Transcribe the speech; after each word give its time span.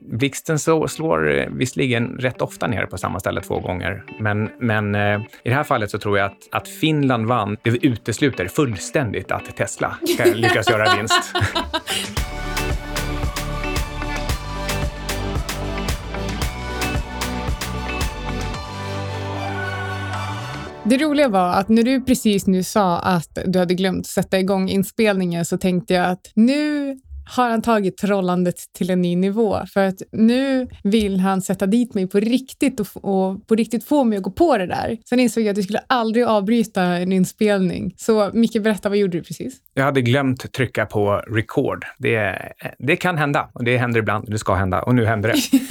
Blixten 0.00 0.58
slår 0.58 1.38
eh, 1.38 1.46
visserligen 1.50 2.16
rätt 2.18 2.42
ofta 2.42 2.66
ner 2.66 2.86
på 2.86 2.98
samma 2.98 3.20
ställe 3.20 3.40
två 3.40 3.60
gånger, 3.60 4.04
men, 4.18 4.50
men 4.58 4.94
eh, 4.94 5.20
i 5.42 5.48
det 5.48 5.54
här 5.54 5.64
fallet 5.64 5.90
så 5.90 5.98
tror 5.98 6.18
jag 6.18 6.26
att, 6.26 6.48
att 6.50 6.68
Finland 6.68 7.26
vann. 7.26 7.56
Det 7.62 7.86
utesluter 7.86 8.48
fullständigt 8.48 9.30
att 9.30 9.56
Tesla 9.56 9.98
ska 10.14 10.24
lyckas 10.34 10.70
göra 10.70 10.96
vinst. 10.96 11.34
Det 20.84 20.98
roliga 20.98 21.28
var 21.28 21.48
att 21.52 21.68
när 21.68 21.82
du 21.82 22.00
precis 22.00 22.46
nu 22.46 22.62
sa 22.62 22.98
att 22.98 23.38
du 23.46 23.58
hade 23.58 23.74
glömt 23.74 24.06
sätta 24.06 24.38
igång 24.38 24.68
inspelningen 24.68 25.44
så 25.44 25.58
tänkte 25.58 25.94
jag 25.94 26.06
att 26.06 26.32
nu 26.34 26.96
har 27.36 27.50
han 27.50 27.62
tagit 27.62 27.96
trollandet 27.96 28.56
till 28.78 28.90
en 28.90 29.02
ny 29.02 29.16
nivå. 29.16 29.58
För 29.72 29.84
att 29.84 30.02
nu 30.12 30.68
vill 30.84 31.20
han 31.20 31.42
sätta 31.42 31.66
dit 31.66 31.94
mig 31.94 32.06
på 32.06 32.20
riktigt 32.20 32.80
och, 32.80 32.86
och 32.94 33.46
på 33.46 33.54
riktigt 33.54 33.84
få 33.84 34.04
mig 34.04 34.18
att 34.18 34.22
gå 34.22 34.30
på 34.30 34.58
det 34.58 34.66
där. 34.66 34.98
Sen 35.08 35.20
insåg 35.20 35.44
jag 35.44 35.50
att 35.50 35.56
jag 35.56 35.64
skulle 35.64 35.82
aldrig 35.86 36.24
avbryta 36.24 36.82
en 36.82 37.12
inspelning. 37.12 37.94
Så 37.96 38.30
Micke, 38.32 38.62
berätta, 38.62 38.88
vad 38.88 38.98
gjorde 38.98 39.18
du 39.18 39.24
precis? 39.24 39.56
Jag 39.74 39.84
hade 39.84 40.02
glömt 40.02 40.52
trycka 40.52 40.86
på 40.86 41.22
record. 41.28 41.84
Det, 41.98 42.52
det 42.78 42.96
kan 42.96 43.18
hända 43.18 43.50
och 43.54 43.64
det 43.64 43.76
händer 43.76 44.00
ibland. 44.00 44.30
Det 44.30 44.38
ska 44.38 44.54
hända 44.54 44.82
och 44.82 44.94
nu 44.94 45.06
händer 45.06 45.28
det. 45.28 45.60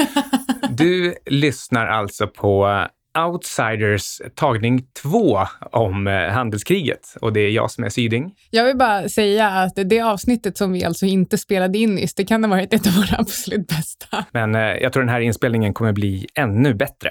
Du 0.71 1.15
lyssnar 1.25 1.87
alltså 1.87 2.27
på 2.27 2.85
Outsiders 3.25 4.21
tagning 4.35 4.81
två 5.01 5.39
om 5.71 6.07
eh, 6.07 6.13
handelskriget 6.13 7.15
och 7.21 7.33
det 7.33 7.39
är 7.39 7.49
jag 7.49 7.71
som 7.71 7.83
är 7.83 7.89
Syding. 7.89 8.35
Jag 8.49 8.65
vill 8.65 8.77
bara 8.77 9.09
säga 9.09 9.49
att 9.49 9.73
det 9.85 10.01
avsnittet 10.01 10.57
som 10.57 10.71
vi 10.71 10.83
alltså 10.83 11.05
inte 11.05 11.37
spelade 11.37 11.77
in 11.77 11.95
nyss, 11.95 12.13
det 12.13 12.25
kan 12.25 12.43
ha 12.43 12.49
varit 12.49 12.73
ett 12.73 12.87
av 12.87 12.93
våra 12.93 13.17
absolut 13.19 13.67
bästa. 13.67 14.25
Men 14.31 14.55
eh, 14.55 14.61
jag 14.61 14.93
tror 14.93 15.03
den 15.03 15.09
här 15.09 15.21
inspelningen 15.21 15.73
kommer 15.73 15.91
bli 15.91 16.27
ännu 16.35 16.73
bättre. 16.73 17.09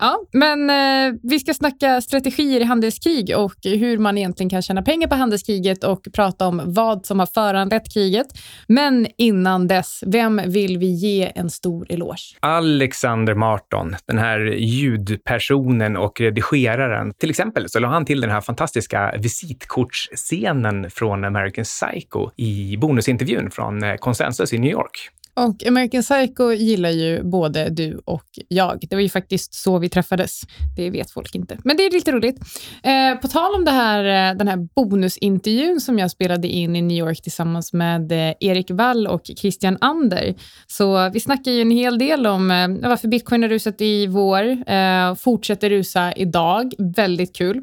Ja, 0.00 0.20
men 0.32 0.70
eh, 0.70 1.18
vi 1.22 1.38
ska 1.38 1.54
snacka 1.54 2.00
strategier 2.00 2.60
i 2.60 2.64
handelskrig 2.64 3.36
och 3.36 3.54
hur 3.62 3.98
man 3.98 4.18
egentligen 4.18 4.50
kan 4.50 4.62
tjäna 4.62 4.82
pengar 4.82 5.08
på 5.08 5.14
handelskriget 5.14 5.84
och 5.84 6.06
prata 6.12 6.46
om 6.46 6.62
vad 6.64 7.06
som 7.06 7.18
har 7.18 7.26
föranlett 7.26 7.94
kriget. 7.94 8.26
Men 8.68 9.06
innan 9.18 9.68
dess, 9.68 10.02
vem 10.06 10.40
vill 10.46 10.78
vi 10.78 10.86
ge 10.86 11.32
en 11.34 11.50
stor 11.50 11.86
eloge? 11.88 12.36
Alexander 12.40 13.34
Marton, 13.34 13.96
den 14.06 14.18
här 14.18 14.40
ljudpersonen 14.58 15.96
och 15.96 16.20
redigeraren. 16.20 17.14
Till 17.14 17.30
exempel 17.30 17.68
så 17.68 17.78
la 17.78 17.88
han 17.88 18.04
till 18.04 18.20
den 18.20 18.30
här 18.30 18.40
fantastiska 18.40 19.14
visitkortsscenen 19.18 20.90
från 20.90 21.24
American 21.24 21.64
Psycho 21.64 22.30
i 22.36 22.76
bonusintervjun 22.76 23.50
från 23.50 23.82
eh, 23.82 23.94
Consensus 23.94 24.52
i 24.52 24.58
New 24.58 24.70
York. 24.70 25.10
Och 25.34 25.66
American 25.66 26.02
Psycho 26.02 26.52
gillar 26.52 26.90
ju 26.90 27.22
både 27.22 27.68
du 27.70 28.00
och 28.04 28.24
jag. 28.48 28.84
Det 28.90 28.96
var 28.96 29.02
ju 29.02 29.08
faktiskt 29.08 29.54
så 29.54 29.78
vi 29.78 29.88
träffades. 29.88 30.40
Det 30.76 30.90
vet 30.90 31.10
folk 31.10 31.34
inte, 31.34 31.58
men 31.64 31.76
det 31.76 31.86
är 31.86 31.90
lite 31.90 32.12
roligt. 32.12 32.40
Eh, 32.82 33.20
på 33.20 33.28
tal 33.28 33.54
om 33.54 33.64
det 33.64 33.70
här, 33.70 34.30
eh, 34.30 34.36
den 34.36 34.48
här 34.48 34.56
bonusintervjun 34.56 35.80
som 35.80 35.98
jag 35.98 36.10
spelade 36.10 36.48
in 36.48 36.76
i 36.76 36.82
New 36.82 36.98
York 36.98 37.22
tillsammans 37.22 37.72
med 37.72 38.12
eh, 38.12 38.34
Erik 38.40 38.70
Wall 38.70 39.06
och 39.06 39.30
Christian 39.36 39.78
Ander. 39.80 40.34
Så 40.66 41.10
vi 41.10 41.20
snackar 41.20 41.50
ju 41.50 41.60
en 41.60 41.70
hel 41.70 41.98
del 41.98 42.26
om 42.26 42.50
eh, 42.50 42.88
varför 42.88 43.08
bitcoin 43.08 43.42
har 43.42 43.48
rusat 43.48 43.80
i 43.80 44.06
vår, 44.06 44.70
eh, 44.70 45.14
fortsätter 45.14 45.70
rusa 45.70 46.12
idag. 46.12 46.72
Väldigt 46.78 47.36
kul. 47.36 47.62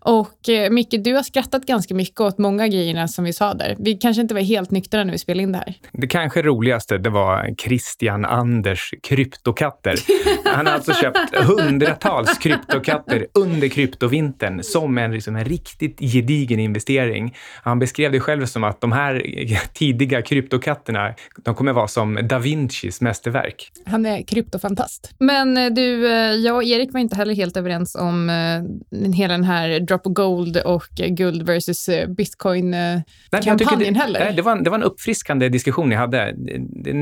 Och 0.00 0.48
eh, 0.48 0.70
Micke, 0.70 0.94
du 1.04 1.14
har 1.14 1.22
skrattat 1.22 1.66
ganska 1.66 1.94
mycket 1.94 2.20
åt 2.20 2.38
många 2.38 2.68
grejerna 2.68 3.08
som 3.08 3.24
vi 3.24 3.32
sa 3.32 3.54
där. 3.54 3.76
Vi 3.78 3.94
kanske 3.94 4.22
inte 4.22 4.34
var 4.34 4.40
helt 4.40 4.70
nyktra 4.70 5.04
när 5.04 5.12
vi 5.12 5.18
spelade 5.18 5.42
in 5.42 5.52
det 5.52 5.58
här. 5.58 5.74
Det 5.92 6.06
kanske 6.06 6.42
roligaste, 6.42 6.98
det 6.98 7.10
var 7.12 7.54
Christian 7.58 8.24
Anders 8.24 8.94
kryptokatter. 9.02 9.94
Han 10.44 10.66
har 10.66 10.74
alltså 10.74 10.92
köpt 10.92 11.36
hundratals 11.36 12.38
kryptokatter 12.38 13.26
under 13.34 13.68
kryptovintern 13.68 14.62
som 14.62 14.98
en, 14.98 15.12
liksom 15.12 15.36
en 15.36 15.44
riktigt 15.44 16.00
gedigen 16.00 16.60
investering. 16.60 17.34
Han 17.62 17.78
beskrev 17.78 18.12
det 18.12 18.20
själv 18.20 18.46
som 18.46 18.64
att 18.64 18.80
de 18.80 18.92
här 18.92 19.22
tidiga 19.74 20.22
kryptokatterna, 20.22 21.14
de 21.44 21.54
kommer 21.54 21.72
vara 21.72 21.88
som 21.88 22.18
da 22.28 22.38
Vincis 22.38 23.00
mästerverk. 23.00 23.72
Han 23.86 24.06
är 24.06 24.22
kryptofantast. 24.22 25.14
Men 25.18 25.56
eh, 25.56 25.70
du, 25.70 26.12
eh, 26.12 26.32
jag 26.32 26.56
och 26.56 26.64
Erik 26.64 26.92
var 26.92 27.00
inte 27.00 27.16
heller 27.16 27.34
helt 27.34 27.56
överens 27.56 27.94
om 27.94 28.30
uh, 28.30 29.12
hela 29.14 29.32
den 29.32 29.44
här 29.44 29.80
drop 29.80 30.06
of 30.06 30.12
gold 30.12 30.56
och 30.56 30.88
guld 31.08 31.42
versus 31.42 31.88
bitcoin-kampanjen 32.16 33.94
heller. 33.94 34.20
Nej, 34.20 34.32
det, 34.36 34.42
var 34.42 34.52
en, 34.52 34.64
det 34.64 34.70
var 34.70 34.78
en 34.78 34.84
uppfriskande 34.84 35.48
diskussion 35.48 35.88
ni 35.88 35.94
hade. 35.94 36.34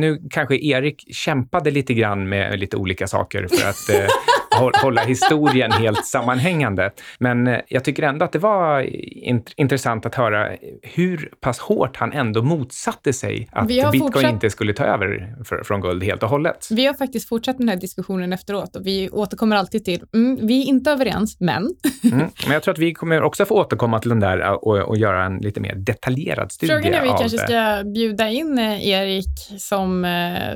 Nu 0.00 0.22
kanske 0.30 0.56
Erik 0.56 1.14
kämpade 1.14 1.70
lite 1.70 1.94
grann 1.94 2.28
med 2.28 2.58
lite 2.58 2.76
olika 2.76 3.06
saker 3.06 3.46
för 3.46 3.68
att 3.68 3.88
eh, 3.88 4.06
hålla 4.82 5.00
historien 5.00 5.72
helt 5.72 6.06
sammanhängande. 6.06 6.90
Men 7.18 7.46
eh, 7.46 7.60
jag 7.68 7.84
tycker 7.84 8.02
ändå 8.02 8.24
att 8.24 8.32
det 8.32 8.38
var 8.38 8.80
int 8.80 9.52
intressant 9.56 10.06
att 10.06 10.14
höra 10.14 10.50
hur 10.82 11.32
pass 11.40 11.58
hårt 11.58 11.96
han 11.96 12.12
ändå 12.12 12.42
motsatte 12.42 13.12
sig 13.12 13.48
att 13.52 13.68
bitcoin 13.68 14.00
fortsatt... 14.00 14.32
inte 14.32 14.50
skulle 14.50 14.72
ta 14.72 14.84
över 14.84 15.36
för, 15.44 15.62
från 15.62 15.80
guld 15.80 16.02
helt 16.02 16.22
och 16.22 16.28
hållet. 16.28 16.68
Vi 16.70 16.86
har 16.86 16.94
faktiskt 16.94 17.28
fortsatt 17.28 17.58
den 17.58 17.68
här 17.68 17.76
diskussionen 17.76 18.32
efteråt 18.32 18.76
och 18.76 18.86
vi 18.86 19.10
återkommer 19.10 19.56
alltid 19.56 19.84
till, 19.84 20.02
mm, 20.14 20.46
vi 20.46 20.62
är 20.62 20.66
inte 20.66 20.90
överens, 20.90 21.36
men. 21.40 21.68
mm, 22.04 22.28
men 22.44 22.52
jag 22.52 22.62
tror 22.62 22.72
att 22.72 22.78
vi 22.78 22.94
kommer 22.94 23.22
också 23.22 23.44
få 23.44 23.54
återkomma 23.54 23.98
till 23.98 24.08
den 24.08 24.20
där 24.20 24.64
och, 24.64 24.78
och 24.78 24.96
göra 24.96 25.24
en 25.24 25.38
lite 25.38 25.60
mer 25.60 25.74
detaljerad 25.74 26.52
studie 26.52 26.72
Frågan 26.72 26.94
är 26.94 27.02
vi 27.02 27.08
kanske 27.08 27.36
det. 27.36 27.42
ska 27.42 27.90
bjuda 27.94 28.28
in 28.28 28.58
eh, 28.58 28.88
Erik 28.88 29.58
som, 29.58 30.06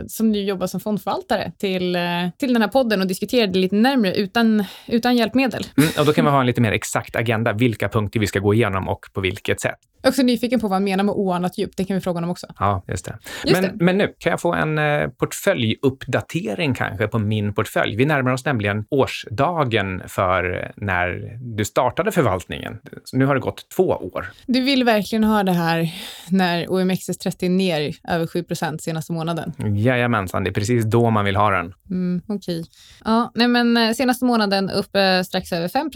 som 0.09 0.33
nu 0.33 0.43
jobbar 0.43 0.67
som 0.67 0.81
fondförvaltare 0.81 1.53
till, 1.59 1.99
till 2.39 2.53
den 2.53 2.63
här 2.63 2.69
podden 2.69 3.01
och 3.01 3.07
diskutera 3.07 3.47
det 3.47 3.59
lite 3.59 3.77
närmre 3.97 4.15
utan, 4.15 4.65
utan 4.87 5.17
hjälpmedel. 5.17 5.67
Mm, 5.77 5.91
och 5.99 6.07
då 6.07 6.13
kan 6.13 6.25
vi 6.25 6.31
ha 6.31 6.41
en 6.41 6.47
lite 6.47 6.61
mer 6.61 6.73
exakt 6.73 7.17
agenda, 7.17 7.53
vilka 7.53 7.89
punkter 7.89 8.21
vi 8.21 8.27
ska 8.27 8.39
gå 8.39 8.55
igenom 8.55 8.89
och 8.89 9.07
på 9.13 9.21
vilket 9.21 9.61
sätt. 9.61 9.79
Jag 10.05 10.09
är 10.09 10.13
också 10.13 10.23
nyfiken 10.23 10.61
på 10.61 10.69
vad 10.69 10.77
han 10.77 10.85
menar 10.85 11.05
med 11.05 11.15
oanat 11.15 11.59
djup. 11.59 11.71
Det 11.77 11.85
kan 11.85 11.95
vi 11.95 12.01
fråga 12.01 12.17
honom 12.17 12.31
också. 12.31 12.47
Ja, 12.59 12.85
just 12.89 13.05
det. 13.05 13.19
Just 13.45 13.61
men, 13.63 13.79
det. 13.79 13.85
men 13.85 13.99
nu, 13.99 14.15
kan 14.19 14.31
jag 14.31 14.41
få 14.41 14.55
en 14.55 14.79
eh, 14.79 15.09
portföljuppdatering 15.09 16.75
kanske 16.75 17.09
på 17.09 17.19
min 17.19 17.55
portfölj? 17.55 17.97
Vi 17.97 18.05
närmar 18.05 18.33
oss 18.33 18.45
nämligen 18.45 18.85
årsdagen 18.91 20.03
för 20.09 20.73
när 20.77 21.39
du 21.57 21.65
startade 21.65 22.13
förvaltningen. 22.13 22.79
Så 23.05 23.17
nu 23.17 23.27
har 23.27 23.35
det 23.35 23.41
gått 23.41 23.69
två 23.77 23.89
år. 23.89 24.27
Du 24.47 24.61
vill 24.61 24.85
verkligen 24.85 25.25
ha 25.25 25.43
det 25.43 25.53
här 25.53 25.95
när 26.31 26.67
OMXS30 26.67 27.45
är 27.45 27.49
ner 27.49 27.95
över 28.09 28.27
7% 28.27 28.79
senaste 28.79 29.13
månaden? 29.13 29.53
Jajamensan, 29.77 30.45
det 30.45 30.51
är 30.51 30.55
precis 30.55 30.85
då 30.85 31.11
man 31.11 31.25
vill 31.25 31.37
ha 31.37 31.51
den. 31.51 31.75
Mm, 31.91 32.23
Okej. 32.27 32.61
Okay. 32.61 32.65
Ja, 33.05 33.33
nej 33.35 33.49
men 33.49 33.74
eh, 33.77 33.93
senaste 33.93 34.25
månaden 34.25 34.71
upp 34.71 34.97
eh, 34.97 35.23
strax 35.23 35.53
över 35.53 35.69
5 35.69 35.91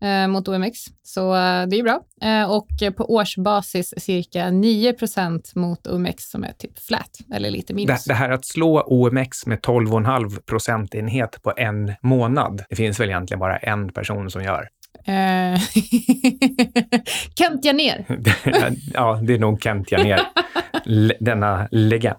eh, 0.00 0.28
mot 0.28 0.48
OMX, 0.48 0.78
så 1.02 1.32
det 1.68 1.78
är 1.78 1.82
bra. 1.82 2.00
Och 2.48 2.96
på 2.96 3.14
årsbasis 3.14 3.94
cirka 3.96 4.44
9% 4.44 5.40
mot 5.54 5.86
OMX 5.86 6.30
som 6.30 6.44
är 6.44 6.52
typ 6.52 6.78
flat, 6.78 7.18
eller 7.34 7.50
lite 7.50 7.74
minus. 7.74 8.04
Det, 8.04 8.12
det 8.12 8.16
här 8.16 8.30
att 8.30 8.44
slå 8.44 8.82
OMX 8.86 9.46
med 9.46 9.58
12,5 9.58 10.40
procentenhet 10.46 11.42
på 11.42 11.52
en 11.56 11.92
månad, 12.02 12.64
det 12.68 12.76
finns 12.76 13.00
väl 13.00 13.08
egentligen 13.08 13.38
bara 13.38 13.56
en 13.58 13.92
person 13.92 14.30
som 14.30 14.42
gör. 14.42 14.68
Kent 17.34 17.64
Janér. 17.64 18.04
ja, 18.94 19.20
det 19.22 19.34
är 19.34 19.38
nog 19.38 19.62
Kent 19.62 19.92
Janér, 19.92 20.20
denna 21.20 21.68
legend. 21.70 22.18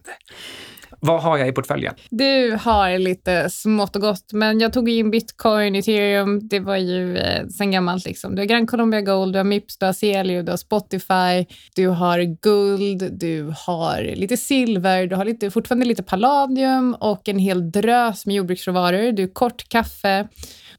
Vad 1.03 1.22
har 1.22 1.38
jag 1.38 1.47
i 1.47 1.51
portföljen? 1.51 1.94
Du 2.09 2.57
har 2.62 2.97
lite 2.97 3.50
smått 3.50 3.95
och 3.95 4.01
gott, 4.01 4.34
men 4.34 4.59
jag 4.59 4.73
tog 4.73 4.89
in 4.89 5.12
bitcoin, 5.12 5.75
ethereum, 5.75 6.47
det 6.47 6.59
var 6.59 6.75
ju 6.75 7.17
eh, 7.17 7.47
sen 7.47 7.72
gammalt. 7.72 8.06
Liksom. 8.06 8.35
Du 8.35 8.41
har 8.41 8.45
Gran 8.45 8.67
Colombia 8.67 9.01
Gold, 9.01 9.34
du 9.34 9.40
har 9.40 9.44
Mips, 9.44 9.78
du 9.78 9.85
har 9.85 9.94
Celio, 9.94 10.44
du 10.44 10.51
har 10.51 10.57
Spotify, 10.57 11.56
du 11.75 11.88
har 11.88 12.19
guld, 12.41 13.19
du 13.19 13.53
har 13.57 14.16
lite 14.16 14.38
silver, 14.38 15.07
du 15.07 15.16
har 15.16 15.25
lite, 15.25 15.51
fortfarande 15.51 15.85
lite 15.85 16.03
palladium 16.03 16.95
och 17.00 17.29
en 17.29 17.40
hel 17.40 17.72
drös 17.72 18.25
med 18.25 18.35
jordbruksråvaror. 18.35 19.11
Du 19.11 19.23
är 19.23 19.34
kort 19.34 19.70
kaffe. 19.70 20.28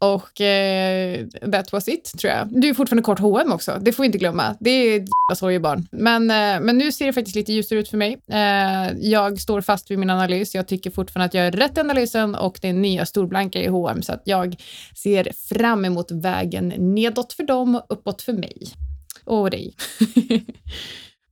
Och 0.02 0.40
eh, 0.40 1.26
that 1.52 1.72
was 1.72 1.88
it, 1.88 2.12
tror 2.18 2.32
jag. 2.32 2.60
Du 2.60 2.68
är 2.68 2.74
fortfarande 2.74 3.02
kort 3.02 3.18
H&M 3.18 3.52
också, 3.52 3.78
det 3.80 3.92
får 3.92 4.02
vi 4.02 4.06
inte 4.06 4.18
glömma. 4.18 4.56
Det 4.60 4.70
är 4.70 4.96
ett 4.96 5.08
jävla 5.08 5.36
sorgebarn. 5.36 5.88
Men, 5.92 6.30
eh, 6.30 6.60
men 6.60 6.78
nu 6.78 6.92
ser 6.92 7.06
det 7.06 7.12
faktiskt 7.12 7.36
lite 7.36 7.52
ljusare 7.52 7.78
ut 7.78 7.88
för 7.88 7.96
mig. 7.96 8.18
Eh, 8.28 8.92
jag 9.00 9.40
står 9.40 9.60
fast 9.60 9.90
vid 9.90 9.98
min 9.98 10.10
analys. 10.10 10.54
Jag 10.54 10.68
tycker 10.68 10.90
fortfarande 10.90 11.26
att 11.26 11.34
jag 11.34 11.46
är 11.46 11.52
rätt 11.52 11.76
i 11.76 11.80
analysen 11.80 12.34
och 12.34 12.58
det 12.62 12.68
är 12.68 12.72
nya 12.72 13.06
storblanka 13.06 13.62
i 13.62 13.66
H&M 13.66 14.02
så 14.02 14.12
att 14.12 14.22
jag 14.24 14.56
ser 14.96 15.28
fram 15.54 15.84
emot 15.84 16.10
vägen 16.10 16.68
nedåt 16.68 17.32
för 17.32 17.42
dem 17.42 17.74
och 17.74 17.86
uppåt 17.88 18.22
för 18.22 18.32
mig. 18.32 18.56
Och 19.24 19.50
dig. 19.50 19.74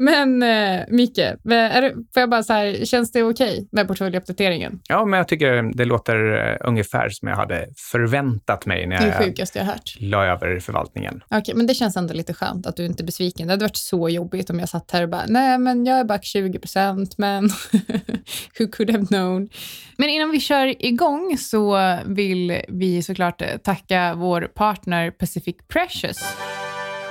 Men 0.03 0.43
eh, 0.43 0.85
Micke, 0.89 1.19
är 1.19 1.83
det, 1.83 1.95
får 2.15 2.21
jag 2.21 2.31
bara 2.31 2.43
så 2.43 2.53
här, 2.53 2.85
känns 2.85 3.13
det 3.13 3.23
okej 3.23 3.53
okay 3.53 3.67
med 3.73 3.89
portföljuppdateringen? 3.89 4.81
Ja, 4.89 5.05
men 5.05 5.19
jag 5.19 5.29
tycker 5.29 5.77
det 5.77 5.85
låter 5.85 6.49
eh, 6.49 6.69
ungefär 6.69 7.09
som 7.09 7.29
jag 7.29 7.37
hade 7.37 7.69
förväntat 7.77 8.67
mig 8.67 8.87
när 8.87 9.07
det 9.07 9.25
sjukaste 9.25 9.59
jag 9.59 9.67
hört. 9.67 9.97
la 9.99 10.27
över 10.27 10.61
förvaltningen. 10.61 11.23
Okej, 11.27 11.39
okay, 11.41 11.55
men 11.55 11.67
det 11.67 11.75
känns 11.75 11.97
ändå 11.97 12.15
lite 12.15 12.35
skönt 12.35 12.67
att 12.67 12.77
du 12.77 12.87
inte 12.87 13.03
är 13.03 13.05
besviken. 13.05 13.47
Det 13.47 13.53
hade 13.53 13.65
varit 13.65 13.77
så 13.77 14.09
jobbigt 14.09 14.51
om 14.51 14.59
jag 14.59 14.69
satt 14.69 14.91
här 14.91 15.03
och 15.03 15.09
bara, 15.09 15.25
nej, 15.29 15.59
men 15.59 15.87
jag 15.87 15.99
är 15.99 16.05
back 16.05 16.25
20 16.25 16.59
procent, 16.59 17.19
men 17.19 17.45
who 18.59 18.67
could 18.73 18.91
have 18.91 19.07
known? 19.07 19.49
Men 19.97 20.09
innan 20.09 20.31
vi 20.31 20.41
kör 20.41 20.85
igång 20.85 21.37
så 21.39 21.97
vill 22.07 22.61
vi 22.69 23.03
såklart 23.03 23.43
tacka 23.63 24.15
vår 24.15 24.41
partner 24.43 25.11
Pacific 25.11 25.57
Precious. 25.69 26.37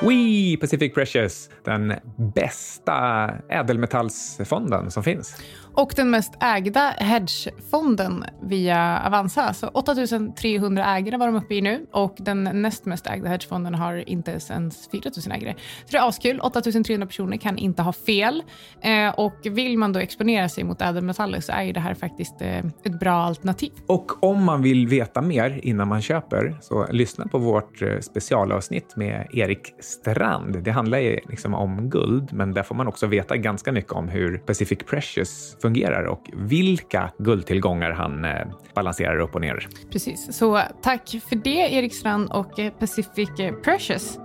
We 0.02 0.58
Pacific 0.58 0.94
Precious, 0.94 1.50
den 1.66 1.94
bästa 2.36 3.30
ädelmetallsfonden 3.50 4.92
som 4.92 5.04
finns. 5.04 5.36
Och 5.80 5.94
den 5.96 6.10
mest 6.10 6.34
ägda 6.40 6.94
hedgefonden 6.98 8.26
via 8.42 9.02
Avanza. 9.06 9.54
Så 9.54 9.68
8300 9.68 10.86
ägare 10.86 11.18
var 11.18 11.28
de 11.28 11.36
uppe 11.36 11.56
i 11.56 11.62
nu 11.62 11.86
och 11.92 12.16
den 12.18 12.44
näst 12.44 12.86
mest 12.86 13.08
ägda 13.08 13.30
hedgefonden 13.30 13.76
har 13.76 14.10
inte 14.10 14.32
ens 14.50 14.90
4000 14.92 15.32
ägare. 15.32 15.56
Så 15.86 15.92
det 15.92 15.98
är 15.98 16.08
askul. 16.08 16.40
8300 16.40 17.08
personer 17.08 17.38
kan 17.38 17.58
inte 17.58 17.82
ha 17.82 17.94
fel. 17.94 18.44
Eh, 18.82 19.10
och 19.10 19.36
vill 19.44 19.78
man 19.78 19.94
då 19.94 20.00
exponera 20.00 20.50
sig 20.50 20.64
mot 20.64 20.82
ädelmetaller 20.82 21.40
så 21.40 21.52
är 21.52 21.64
ju 21.64 21.72
det 21.72 21.80
här 21.80 21.94
faktiskt 21.94 22.42
eh, 22.42 22.58
ett 22.58 23.00
bra 23.00 23.14
alternativ. 23.14 23.72
Och 23.88 24.24
om 24.24 24.44
man 24.44 24.62
vill 24.62 24.88
veta 24.88 25.22
mer 25.22 25.60
innan 25.64 25.88
man 25.88 26.02
köper 26.02 26.58
så 26.62 26.88
lyssna 26.92 27.28
på 27.28 27.38
vårt 27.38 27.82
eh, 27.82 28.00
specialavsnitt 28.00 28.96
med 28.96 29.28
Erik 29.34 29.74
Strand. 29.80 30.64
Det 30.64 30.72
handlar 30.72 30.98
ju 30.98 31.20
liksom 31.30 31.54
om 31.54 31.90
guld, 31.90 32.34
men 32.34 32.54
där 32.54 32.64
får 32.64 32.76
man 32.76 32.88
också 32.88 33.08
veta 33.08 33.38
ganska 33.38 33.72
mycket 33.72 33.92
om 33.92 34.08
hur 34.08 34.38
Pacific 34.38 34.80
Precious 34.90 35.58
fungerar 35.62 35.69
och 36.08 36.30
vilka 36.34 37.12
guldtillgångar 37.18 37.92
han 37.92 38.26
eh, 38.26 38.48
balanserar 38.74 39.20
upp 39.20 39.36
och 39.36 39.42
ner. 39.42 39.68
Precis, 39.92 40.38
så 40.38 40.62
tack 40.82 41.10
för 41.30 41.36
det 41.36 41.74
Erik 41.74 41.96
Strand 41.96 42.30
och 42.32 42.60
eh, 42.60 42.72
Pacific 42.72 43.30
eh, 43.40 43.54
Precious. 43.54 44.20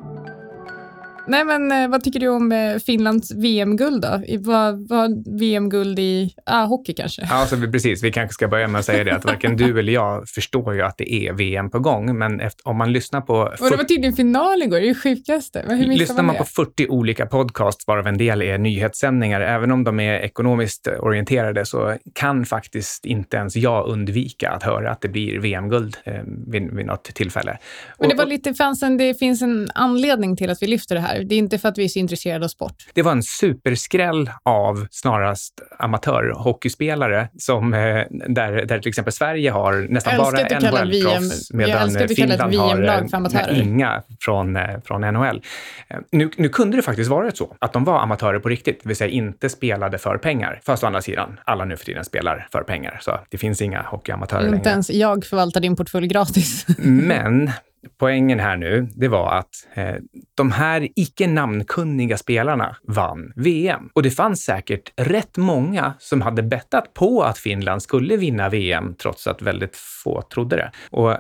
Nej, 1.27 1.45
men 1.45 1.73
eh, 1.73 1.89
vad 1.89 2.05
tycker 2.05 2.21
du 2.21 2.29
om 2.29 2.53
eh, 2.53 2.79
Finlands 2.79 3.35
VM-guld 3.35 4.03
då? 4.03 4.23
Vad, 4.39 4.89
vad 4.89 5.39
VM-guld 5.39 5.99
i 5.99 6.35
ah, 6.47 6.65
hockey 6.65 6.95
kanske? 6.95 7.23
Alltså, 7.31 7.57
precis. 7.57 8.03
Vi 8.03 8.13
kanske 8.13 8.35
ska 8.35 8.49
börja 8.49 8.69
med 8.69 8.79
att 8.79 8.85
säga 8.85 9.05
det 9.05 9.15
att 9.15 9.25
varken 9.25 9.57
du 9.57 9.79
eller 9.79 9.93
jag 9.93 10.29
förstår 10.29 10.75
ju 10.75 10.83
att 10.83 10.99
det 10.99 11.13
är 11.13 11.33
VM 11.33 11.71
på 11.71 11.79
gång, 11.79 12.19
men 12.19 12.41
efter, 12.41 12.69
om 12.69 12.77
man 12.77 12.93
lyssnar 12.93 13.21
på... 13.21 13.35
Och 13.35 13.71
det 13.71 13.77
var 13.77 13.85
tydligen 13.85 14.13
final 14.13 14.63
igår, 14.63 14.81
det 14.81 14.87
är 14.87 14.89
det 14.89 14.95
sjukaste. 14.95 15.65
Hur 15.69 15.87
lyssnar 15.87 16.17
man, 16.17 16.27
man 16.27 16.37
på 16.37 16.45
40 16.45 16.89
olika 16.89 17.27
podcasts, 17.27 17.87
varav 17.87 18.07
en 18.07 18.19
del 18.19 18.43
är 18.43 18.59
nyhetssändningar, 18.59 19.41
även 19.41 19.71
om 19.71 19.85
de 19.85 20.01
är 20.01 20.15
ekonomiskt 20.15 20.89
orienterade, 21.01 21.67
så 21.67 21.97
kan 22.15 22.47
faktiskt 22.47 23.07
inte 23.07 23.37
ens 23.37 23.57
jag 23.57 23.89
undvika 23.89 24.51
att 24.51 24.63
höra 24.63 24.91
att 24.91 25.01
det 25.01 25.09
blir 25.09 25.39
VM-guld 25.39 25.97
eh, 26.05 26.15
vid, 26.47 26.75
vid 26.75 26.87
något 26.87 27.05
tillfälle. 27.05 27.59
Men 27.99 28.09
det 28.09 28.15
var 28.15 28.27
lite 28.27 28.55
fansen, 28.55 28.97
det 28.97 29.15
finns 29.15 29.43
en 29.43 29.71
anledning 29.75 30.37
till 30.37 30.51
att 30.51 30.63
vi 30.63 30.67
lyfter 30.67 30.95
det 30.95 31.01
här 31.01 31.14
här. 31.15 31.25
Det 31.25 31.35
är 31.35 31.39
inte 31.39 31.59
för 31.59 31.69
att 31.69 31.79
vi 31.79 31.85
är 31.85 31.89
så 31.89 31.99
intresserade 31.99 32.45
av 32.45 32.49
sport. 32.49 32.75
Det 32.93 33.03
var 33.03 33.13
en 33.13 33.23
superskräll 33.23 34.31
av 34.43 34.87
snarast 34.91 35.61
amatörhockeyspelare 35.79 37.29
som, 37.39 37.75
eh, 37.75 37.81
där, 38.11 38.67
där 38.67 38.79
till 38.79 38.89
exempel 38.89 39.13
Sverige 39.13 39.51
har 39.51 39.87
nästan 39.91 40.17
bara 40.19 40.41
en 40.41 40.71
worldproffs 40.71 41.53
medan 41.53 41.91
Finland 42.09 42.55
har 42.55 43.53
inga 43.53 44.03
från, 44.21 44.57
eh, 44.57 44.63
från 44.85 45.01
NHL. 45.01 45.43
Eh, 45.89 45.97
nu, 46.13 46.31
nu 46.37 46.49
kunde 46.49 46.77
det 46.77 46.83
faktiskt 46.83 47.11
varit 47.11 47.37
så 47.37 47.57
att 47.59 47.73
de 47.73 47.85
var 47.85 48.01
amatörer 48.01 48.39
på 48.39 48.49
riktigt, 48.49 48.83
det 48.83 48.89
vill 48.89 48.97
säga 48.97 49.11
inte 49.11 49.49
spelade 49.49 49.99
för 49.99 50.19
pengar. 50.19 50.61
Fast 50.67 50.85
å 50.85 50.87
andra 50.87 51.03
sidan, 51.03 51.41
alla 51.45 51.65
nu 51.65 51.77
för 51.77 51.85
tiden 51.85 52.05
spelar 52.05 52.49
för 52.53 52.63
pengar, 52.63 52.99
så 53.01 53.19
det 53.31 53.39
finns 53.39 53.63
inga 53.63 53.83
hockeyamatörer 53.83 54.43
längre. 54.43 54.57
Inte 54.57 54.71
ens 54.71 54.91
jag 54.91 55.25
förvaltar 55.25 55.61
din 55.61 55.77
portfölj 55.77 56.07
gratis. 56.07 56.67
Men 56.79 57.51
poängen 57.99 58.41
här 58.41 58.57
nu, 58.57 58.89
det 58.95 59.09
var 59.09 59.33
att 59.33 59.51
eh, 59.75 59.95
de 60.35 60.53
här 60.53 60.89
icke 60.97 61.27
namnkunniga 61.27 62.17
spelarna 62.17 62.77
vann 62.83 63.33
VM. 63.37 63.89
Och 63.93 64.03
det 64.03 64.11
fanns 64.11 64.45
säkert 64.45 64.93
rätt 64.97 65.37
många 65.37 65.95
som 65.99 66.21
hade 66.21 66.43
bettat 66.43 66.95
på 66.95 67.23
att 67.23 67.39
Finland 67.39 67.83
skulle 67.83 68.17
vinna 68.17 68.49
VM, 68.49 68.95
trots 68.95 69.27
att 69.27 69.43
väldigt 69.43 69.77
få 69.77 70.23
trodde 70.23 70.57
det. 70.57 70.71
Och 70.91 71.17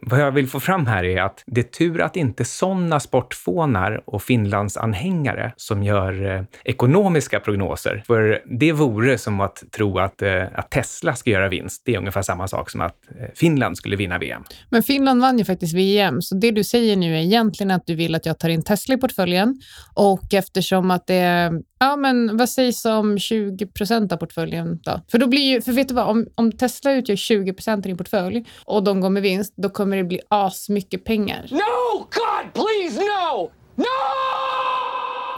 vad 0.00 0.20
jag 0.20 0.32
vill 0.32 0.48
få 0.48 0.60
fram 0.60 0.86
här 0.86 1.04
är 1.04 1.22
att 1.22 1.44
det 1.46 1.60
är 1.60 1.64
tur 1.64 2.00
att 2.00 2.16
inte 2.16 2.44
sådana 2.44 3.00
sportfånar 3.00 4.02
och 4.06 4.22
Finlands 4.22 4.76
anhängare 4.76 5.52
som 5.56 5.82
gör 5.82 6.36
eh, 6.36 6.42
ekonomiska 6.64 7.40
prognoser. 7.40 8.02
För 8.06 8.42
det 8.58 8.72
vore 8.72 9.18
som 9.18 9.40
att 9.40 9.64
tro 9.70 9.98
att, 9.98 10.22
eh, 10.22 10.42
att 10.54 10.70
Tesla 10.70 11.14
ska 11.14 11.30
göra 11.30 11.48
vinst. 11.48 11.82
Det 11.84 11.94
är 11.94 11.98
ungefär 11.98 12.22
samma 12.22 12.48
sak 12.48 12.70
som 12.70 12.80
att 12.80 12.96
eh, 13.20 13.26
Finland 13.34 13.76
skulle 13.76 13.96
vinna 13.96 14.18
VM. 14.18 14.42
Men 14.70 14.82
Finland 14.82 15.20
vann 15.20 15.38
ju 15.38 15.44
faktiskt 15.44 15.74
VM 15.74 15.99
EM. 16.00 16.22
Så 16.22 16.34
det 16.34 16.50
du 16.50 16.64
säger 16.64 16.96
nu 16.96 17.16
är 17.16 17.20
egentligen 17.20 17.70
att 17.70 17.86
du 17.86 17.94
vill 17.94 18.14
att 18.14 18.26
jag 18.26 18.38
tar 18.38 18.48
in 18.48 18.62
Tesla 18.62 18.94
i 18.94 18.98
portföljen 18.98 19.60
och 19.94 20.34
eftersom 20.34 20.90
att 20.90 21.06
det 21.06 21.14
är, 21.14 21.52
ja 21.78 21.96
men 21.96 22.36
vad 22.36 22.48
sägs 22.48 22.84
om 22.84 23.18
20 23.18 23.66
procent 23.66 24.12
av 24.12 24.16
portföljen 24.16 24.80
då? 24.82 25.00
För 25.10 25.18
då 25.18 25.26
blir 25.26 25.42
ju, 25.42 25.62
för 25.62 25.72
vet 25.72 25.88
du 25.88 25.94
vad, 25.94 26.08
om, 26.08 26.26
om 26.34 26.52
Tesla 26.52 26.92
utgör 26.92 27.16
20 27.16 27.52
procent 27.52 27.78
av 27.78 27.88
din 27.88 27.96
portfölj 27.96 28.44
och 28.64 28.84
de 28.84 29.00
går 29.00 29.10
med 29.10 29.22
vinst, 29.22 29.54
då 29.56 29.68
kommer 29.68 29.96
det 29.96 30.04
bli 30.04 30.20
asmycket 30.28 31.04
pengar. 31.04 31.46
No, 31.50 31.98
God, 31.98 32.52
please, 32.54 33.00
no! 33.00 33.50
No! 33.76 34.49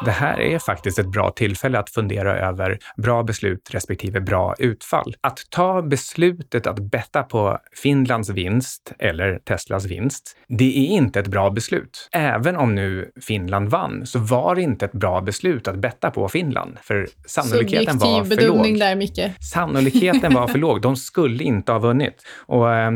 Det 0.05 0.11
här 0.11 0.41
är 0.41 0.59
faktiskt 0.59 0.99
ett 0.99 1.07
bra 1.07 1.31
tillfälle 1.31 1.79
att 1.79 1.91
fundera 1.91 2.49
över 2.49 2.79
bra 2.97 3.23
beslut 3.23 3.69
respektive 3.71 4.21
bra 4.21 4.55
utfall. 4.59 5.17
Att 5.21 5.39
ta 5.51 5.83
beslutet 5.83 6.67
att 6.67 6.79
betta 6.79 7.23
på 7.23 7.59
Finlands 7.83 8.31
vinst 8.31 8.93
eller 8.99 9.39
Teslas 9.39 9.85
vinst, 9.85 10.37
det 10.49 10.79
är 10.79 10.97
inte 10.97 11.21
ett 11.21 11.27
bra 11.27 11.51
beslut. 11.51 12.09
Även 12.13 12.57
om 12.57 12.75
nu 12.75 13.11
Finland 13.21 13.69
vann 13.69 14.07
så 14.07 14.19
var 14.19 14.55
det 14.55 14.63
inte 14.63 14.85
ett 14.85 14.93
bra 14.93 15.21
beslut 15.21 15.69
att 15.69 15.77
betta 15.77 16.11
på 16.11 16.29
Finland, 16.29 16.79
för 16.83 17.09
sannolikheten 17.27 17.99
var 17.99 18.25
för 18.25 18.47
låg. 18.47 18.79
där, 18.79 18.97
Micke. 18.97 19.21
Sannolikheten 19.53 20.35
var 20.35 20.49
för 20.49 20.59
låg. 20.67 20.81
De 20.81 20.97
skulle 20.97 21.45
inte 21.45 21.73
ha 21.73 21.79
vunnit. 21.79 22.23
Och 22.37 22.75
eh, 22.75 22.91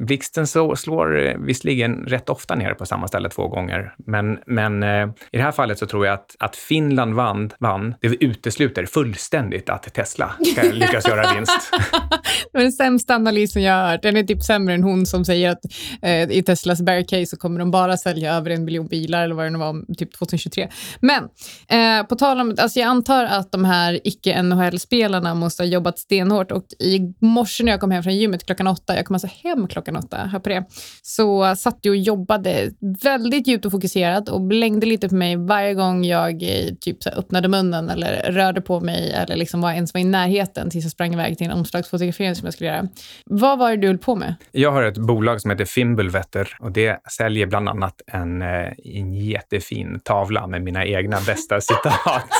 blixten 0.00 0.46
så, 0.46 0.76
slår 0.76 1.36
visserligen 1.46 2.04
rätt 2.06 2.28
ofta 2.28 2.54
ner 2.54 2.74
på 2.74 2.86
samma 2.86 3.08
ställe 3.08 3.28
två 3.28 3.48
gånger, 3.48 3.94
men, 3.98 4.38
men 4.46 4.82
eh, 4.82 5.08
i 5.32 5.36
det 5.36 5.42
här 5.42 5.52
fallet 5.52 5.78
så 5.78 5.86
tror 5.86 6.06
jag 6.06 6.07
att, 6.08 6.36
att 6.38 6.56
Finland 6.56 7.14
vann, 7.14 7.50
vann, 7.58 7.94
det 8.00 8.24
utesluter 8.24 8.86
fullständigt 8.86 9.68
att 9.68 9.94
Tesla 9.94 10.34
ska 10.52 10.62
lyckas 10.72 11.08
göra 11.08 11.34
vinst. 11.34 11.70
det 11.72 12.48
var 12.52 12.60
den 12.60 12.72
sämsta 12.72 13.14
analysen 13.14 13.62
jag 13.62 13.74
har 13.74 13.90
hört. 13.90 14.02
Den 14.02 14.16
är 14.16 14.22
typ 14.22 14.42
sämre 14.42 14.74
än 14.74 14.82
hon 14.82 15.06
som 15.06 15.24
säger 15.24 15.50
att 15.50 15.60
eh, 16.02 16.30
i 16.30 16.42
Teslas 16.42 16.82
bear 16.82 17.02
case 17.02 17.26
så 17.26 17.36
kommer 17.36 17.58
de 17.58 17.70
bara 17.70 17.96
sälja 17.96 18.34
över 18.34 18.50
en 18.50 18.64
miljon 18.64 18.86
bilar 18.86 19.24
eller 19.24 19.34
vad 19.34 19.46
det 19.46 19.50
nu 19.50 19.58
var, 19.58 19.94
typ 19.94 20.18
2023. 20.18 20.68
Men 21.00 21.24
eh, 21.68 22.06
på 22.06 22.16
tal 22.16 22.40
om, 22.40 22.54
alltså 22.58 22.78
jag 22.78 22.86
antar 22.86 23.24
att 23.24 23.52
de 23.52 23.64
här 23.64 24.00
icke-NHL-spelarna 24.04 25.34
måste 25.34 25.62
ha 25.62 25.68
jobbat 25.68 25.98
stenhårt 25.98 26.52
och 26.52 26.64
i 26.78 27.14
morse 27.20 27.64
när 27.64 27.72
jag 27.72 27.80
kom 27.80 27.90
hem 27.90 28.02
från 28.02 28.16
gymmet 28.16 28.46
klockan 28.46 28.66
åtta, 28.66 28.96
jag 28.96 29.06
kom 29.06 29.14
alltså 29.14 29.28
hem 29.42 29.68
klockan 29.68 29.96
åtta, 29.96 30.16
hör 30.16 30.38
på 30.38 30.48
det, 30.48 30.64
så 31.02 31.56
satt 31.56 31.78
jag 31.82 31.92
och 31.92 31.96
jobbade 31.96 32.70
väldigt 33.02 33.46
djupt 33.46 33.64
och 33.66 33.72
fokuserat 33.72 34.28
och 34.28 34.40
blängde 34.40 34.86
lite 34.86 35.08
på 35.08 35.14
mig 35.14 35.36
varje 35.36 35.74
gång 35.74 35.97
gång 35.98 36.04
jag 36.04 36.42
eh, 36.42 36.74
typ 36.80 37.02
så 37.02 37.10
öppnade 37.10 37.48
munnen 37.48 37.90
eller 37.90 38.32
rörde 38.32 38.60
på 38.60 38.80
mig 38.80 39.12
eller 39.12 39.36
liksom 39.36 39.60
var 39.60 39.72
ens 39.72 39.94
var 39.94 40.00
i 40.00 40.04
närheten 40.04 40.70
tills 40.70 40.84
jag 40.84 40.92
sprang 40.92 41.14
iväg 41.14 41.38
till 41.38 41.46
en 41.46 41.52
omslagsfotografering 41.52 42.34
som 42.34 42.46
jag 42.46 42.54
skulle 42.54 42.70
göra. 42.70 42.88
Vad 43.24 43.58
var 43.58 43.70
det 43.70 43.76
du 43.76 43.86
höll 43.86 43.98
på 43.98 44.14
med? 44.14 44.34
Jag 44.52 44.72
har 44.72 44.82
ett 44.82 44.98
bolag 44.98 45.40
som 45.40 45.50
heter 45.50 45.64
Fimbulvetter 45.64 46.56
och 46.60 46.72
det 46.72 46.98
säljer 47.10 47.46
bland 47.46 47.68
annat 47.68 47.94
en, 48.06 48.42
eh, 48.42 48.72
en 48.84 49.14
jättefin 49.14 50.00
tavla 50.04 50.46
med 50.46 50.62
mina 50.62 50.86
egna 50.86 51.16
bästa 51.26 51.60
citat 51.60 52.30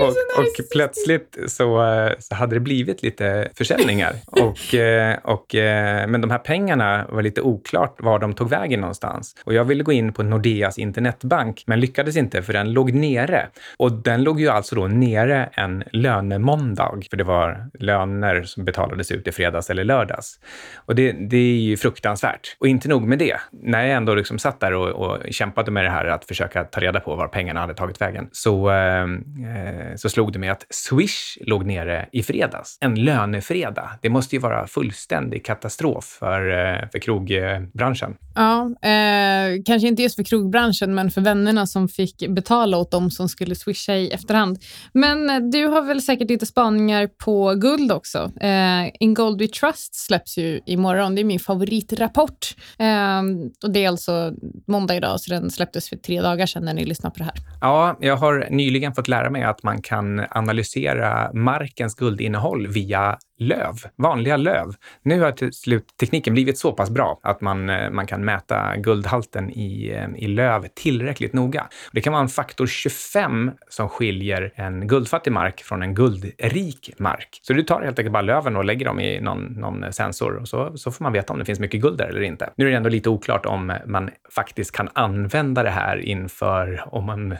och, 0.00 0.08
och 0.08 0.70
plötsligt 0.72 1.38
så, 1.46 1.84
så 2.18 2.34
hade 2.34 2.56
det 2.56 2.60
blivit 2.60 3.02
lite 3.02 3.48
försäljningar. 3.54 4.14
Och, 4.26 4.74
eh, 4.74 5.16
och, 5.22 5.54
eh, 5.54 6.06
men 6.06 6.20
de 6.20 6.30
här 6.30 6.38
pengarna 6.38 7.06
var 7.08 7.22
lite 7.22 7.40
oklart 7.40 7.96
var 7.98 8.18
de 8.18 8.34
tog 8.34 8.50
vägen 8.50 8.80
någonstans. 8.80 9.36
Och 9.44 9.54
jag 9.54 9.64
ville 9.64 9.82
gå 9.82 9.92
in 9.92 10.12
på 10.12 10.22
Nordeas 10.22 10.78
internetbank, 10.78 11.62
men 11.66 11.80
lyckades 11.80 12.16
inte 12.16 12.42
för 12.42 12.52
den 12.52 12.72
låg 12.72 12.92
nere. 12.92 13.48
Och 13.76 13.92
den 13.92 14.22
låg 14.22 14.40
ju 14.40 14.48
alltså 14.48 14.74
då 14.74 14.86
nere 14.86 15.48
en 15.52 15.84
lönemåndag, 15.92 17.02
för 17.10 17.16
det 17.16 17.24
var 17.24 17.66
löner 17.78 18.42
som 18.42 18.64
betalades 18.64 19.10
ut 19.10 19.28
i 19.28 19.32
fredags 19.32 19.70
eller 19.70 19.84
lördags. 19.84 20.40
Och 20.76 20.94
det, 20.94 21.12
det 21.12 21.36
är 21.36 21.60
ju 21.60 21.76
fruktansvärt. 21.76 22.56
Och 22.60 22.68
inte 22.68 22.88
nog 22.88 23.02
med 23.02 23.18
det. 23.18 23.36
När 23.52 23.82
jag 23.82 23.96
ändå 23.96 24.14
liksom 24.14 24.38
satt 24.38 24.60
där 24.60 24.72
och, 24.72 24.88
och 24.88 25.18
kämpade 25.30 25.70
med 25.70 25.84
det 25.84 25.90
här 25.90 26.04
att 26.04 26.24
försöka 26.24 26.64
ta 26.64 26.80
reda 26.80 27.00
på 27.00 27.14
var 27.14 27.28
pengarna 27.28 27.60
hade 27.60 27.74
tagit 27.74 28.00
vägen, 28.00 28.28
så 28.32 28.70
eh, 28.70 28.83
så 29.96 30.08
slog 30.08 30.32
det 30.32 30.38
mig 30.38 30.48
att 30.48 30.66
Swish 30.70 31.38
låg 31.40 31.66
nere 31.66 32.08
i 32.12 32.22
fredags. 32.22 32.78
En 32.80 32.94
lönefredag. 32.94 33.90
Det 34.02 34.08
måste 34.08 34.36
ju 34.36 34.40
vara 34.40 34.66
fullständig 34.66 35.44
katastrof 35.44 36.04
för, 36.04 36.50
eh, 36.50 36.88
för 36.92 36.98
krogbranschen. 36.98 38.16
Ja, 38.34 38.62
eh, 38.64 39.62
kanske 39.64 39.88
inte 39.88 40.02
just 40.02 40.16
för 40.16 40.22
krogbranschen, 40.22 40.94
men 40.94 41.10
för 41.10 41.20
vännerna 41.20 41.66
som 41.66 41.88
fick 41.88 42.28
betala 42.28 42.76
åt 42.76 42.90
dem 42.90 43.10
som 43.10 43.28
skulle 43.28 43.54
swisha 43.54 43.94
i 43.94 44.10
efterhand. 44.10 44.58
Men 44.92 45.30
eh, 45.30 45.40
du 45.40 45.66
har 45.66 45.82
väl 45.82 46.02
säkert 46.02 46.30
lite 46.30 46.46
spaningar 46.46 47.06
på 47.24 47.54
guld 47.54 47.92
också. 47.92 48.32
Eh, 48.40 48.90
In 49.00 49.14
Gold 49.14 49.40
We 49.40 49.48
Trust 49.48 49.94
släpps 49.94 50.38
ju 50.38 50.60
imorgon. 50.66 51.14
Det 51.14 51.22
är 51.22 51.24
min 51.24 51.40
favoritrapport. 51.40 52.54
Eh, 52.78 53.22
och 53.64 53.70
det 53.70 53.84
är 53.84 53.88
alltså 53.88 54.32
måndag 54.66 54.96
idag, 54.96 55.20
så 55.20 55.30
den 55.30 55.50
släpptes 55.50 55.88
för 55.88 55.96
tre 55.96 56.20
dagar 56.20 56.46
sedan 56.46 56.64
när 56.64 56.74
ni 56.74 56.84
lyssnar 56.84 57.10
på 57.10 57.18
det 57.18 57.24
här. 57.24 57.34
Ja, 57.60 57.98
jag 58.00 58.16
har 58.16 58.46
nyligen 58.50 58.73
nyligen 58.74 58.94
fått 58.94 59.08
lära 59.08 59.30
mig 59.30 59.42
att 59.42 59.62
man 59.62 59.82
kan 59.82 60.24
analysera 60.30 61.32
markens 61.32 61.94
guldinnehåll 61.94 62.66
via 62.66 63.18
löv, 63.38 63.74
vanliga 63.96 64.36
löv. 64.36 64.74
Nu 65.02 65.20
har 65.20 65.32
till 65.32 65.52
slut 65.52 65.86
tekniken 66.00 66.34
blivit 66.34 66.58
så 66.58 66.72
pass 66.72 66.90
bra 66.90 67.20
att 67.22 67.40
man, 67.40 67.70
eh, 67.70 67.90
man 67.90 68.06
kan 68.06 68.24
mäta 68.24 68.76
guldhalten 68.76 69.50
i, 69.50 69.90
eh, 69.90 70.24
i 70.24 70.26
löv 70.26 70.66
tillräckligt 70.74 71.32
noga. 71.32 71.68
Det 71.92 72.00
kan 72.00 72.12
vara 72.12 72.22
en 72.22 72.28
faktor 72.28 72.66
25 72.66 73.50
som 73.68 73.88
skiljer 73.88 74.52
en 74.54 74.88
guldfattig 74.88 75.32
mark 75.32 75.62
från 75.62 75.82
en 75.82 75.94
guldrik 75.94 76.90
mark. 76.98 77.40
Så 77.42 77.52
du 77.52 77.62
tar 77.62 77.82
helt 77.82 77.98
enkelt 77.98 78.12
bara 78.12 78.22
löven 78.22 78.56
och 78.56 78.64
lägger 78.64 78.86
dem 78.86 79.00
i 79.00 79.20
någon, 79.20 79.44
någon 79.44 79.92
sensor 79.92 80.36
och 80.36 80.48
så, 80.48 80.76
så 80.76 80.90
får 80.90 81.02
man 81.02 81.12
veta 81.12 81.32
om 81.32 81.38
det 81.38 81.44
finns 81.44 81.60
mycket 81.60 81.80
guld 81.80 81.98
där 81.98 82.06
eller 82.06 82.22
inte. 82.22 82.50
Nu 82.56 82.66
är 82.66 82.70
det 82.70 82.76
ändå 82.76 82.88
lite 82.88 83.08
oklart 83.08 83.46
om 83.46 83.72
man 83.86 84.10
faktiskt 84.34 84.72
kan 84.72 84.88
använda 84.92 85.62
det 85.62 85.70
här 85.70 85.96
inför 85.96 86.84
om 86.94 87.06
man, 87.06 87.32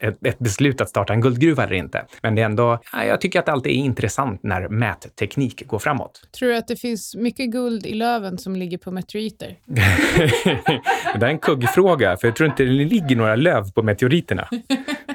ett, 0.00 0.26
ett 0.26 0.38
beslut 0.38 0.80
att 0.80 0.88
starta 0.88 1.12
en 1.12 1.20
guldgruva 1.20 1.64
eller 1.64 1.74
inte. 1.74 2.04
Men 2.22 2.34
det 2.34 2.42
är 2.42 2.46
ändå, 2.46 2.78
jag 2.92 3.20
tycker 3.20 3.38
att 3.38 3.46
det 3.46 3.52
alltid 3.52 3.72
är 3.72 3.76
intressant 3.76 4.42
när 4.42 4.68
mätteknik 4.68 5.29
teknik 5.30 5.66
går 5.66 5.78
framåt. 5.78 6.22
Tror 6.38 6.48
du 6.48 6.56
att 6.56 6.68
det 6.68 6.76
finns 6.76 7.14
mycket 7.14 7.50
guld 7.50 7.86
i 7.86 7.94
löven 7.94 8.38
som 8.38 8.56
ligger 8.56 8.78
på 8.78 8.90
meteoriter? 8.90 9.56
det 11.18 11.26
är 11.26 11.30
en 11.30 11.38
kuggfråga, 11.38 12.16
för 12.16 12.28
jag 12.28 12.36
tror 12.36 12.48
inte 12.50 12.62
det 12.62 12.70
ligger 12.70 13.16
några 13.16 13.36
löv 13.36 13.72
på 13.72 13.82
meteoriterna. 13.82 14.48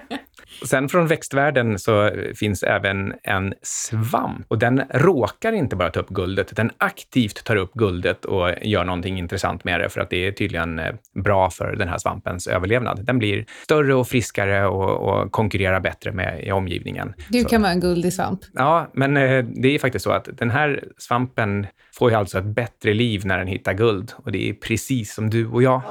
Sen 0.64 0.90
från 0.90 1.08
växtvärlden 1.08 1.80
så 1.80 2.12
finns 2.36 2.64
även 2.64 3.14
en 3.24 3.54
svamp 3.62 4.46
och 4.48 4.60
den 4.60 4.82
råkar 4.90 5.52
inte 5.52 5.76
bara 5.76 5.90
ta 5.90 6.00
upp 6.00 6.10
guldet, 6.10 6.56
den 6.56 6.72
aktivt 6.78 7.44
tar 7.44 7.56
upp 7.56 7.74
guldet 7.74 8.26
och 8.26 8.50
gör 8.62 8.84
någonting 8.84 9.20
intressant 9.20 9.64
med 9.64 9.80
det 9.80 9.90
för 9.90 10.02
att 10.02 10.10
det 10.10 10.28
är 10.28 10.32
tydligen 10.32 10.80
eh, 10.80 10.96
bra 11.24 11.50
för 11.50 11.76
den 11.76 11.88
här 11.88 11.98
svampens 11.98 12.48
överlevnad. 12.48 13.06
Den 13.06 13.20
blir 13.20 13.46
större 13.64 13.94
och 13.94 14.08
friskare 14.08 14.68
och, 14.68 15.10
och 15.10 15.32
konkurrerar 15.32 15.80
bättre 15.80 16.12
med 16.12 16.44
i 16.44 16.52
omgivningen. 16.52 17.14
Du 17.30 17.46
kan 17.46 17.62
vara 17.62 17.72
en 17.72 17.80
guldig 17.80 18.14
svamp. 18.14 18.40
Ja, 18.54 18.92
men 18.94 19.18
eh, 19.18 19.46
det 19.46 19.76
är 19.76 19.80
faktiskt 19.80 20.04
så 20.04 20.12
att 20.12 20.30
den 20.38 20.52
här 20.52 20.84
svampen 20.98 21.68
får 21.94 22.12
ju 22.12 22.18
alltså 22.18 22.40
ett 22.40 22.46
bättre 22.46 22.94
liv 22.94 23.26
när 23.26 23.38
den 23.38 23.48
hittar 23.48 23.74
guld 23.74 24.14
och 24.18 24.32
det 24.32 24.50
är 24.50 24.54
precis 24.54 25.14
som 25.14 25.30
du 25.30 25.48
och 25.48 25.64
jag. 25.64 25.82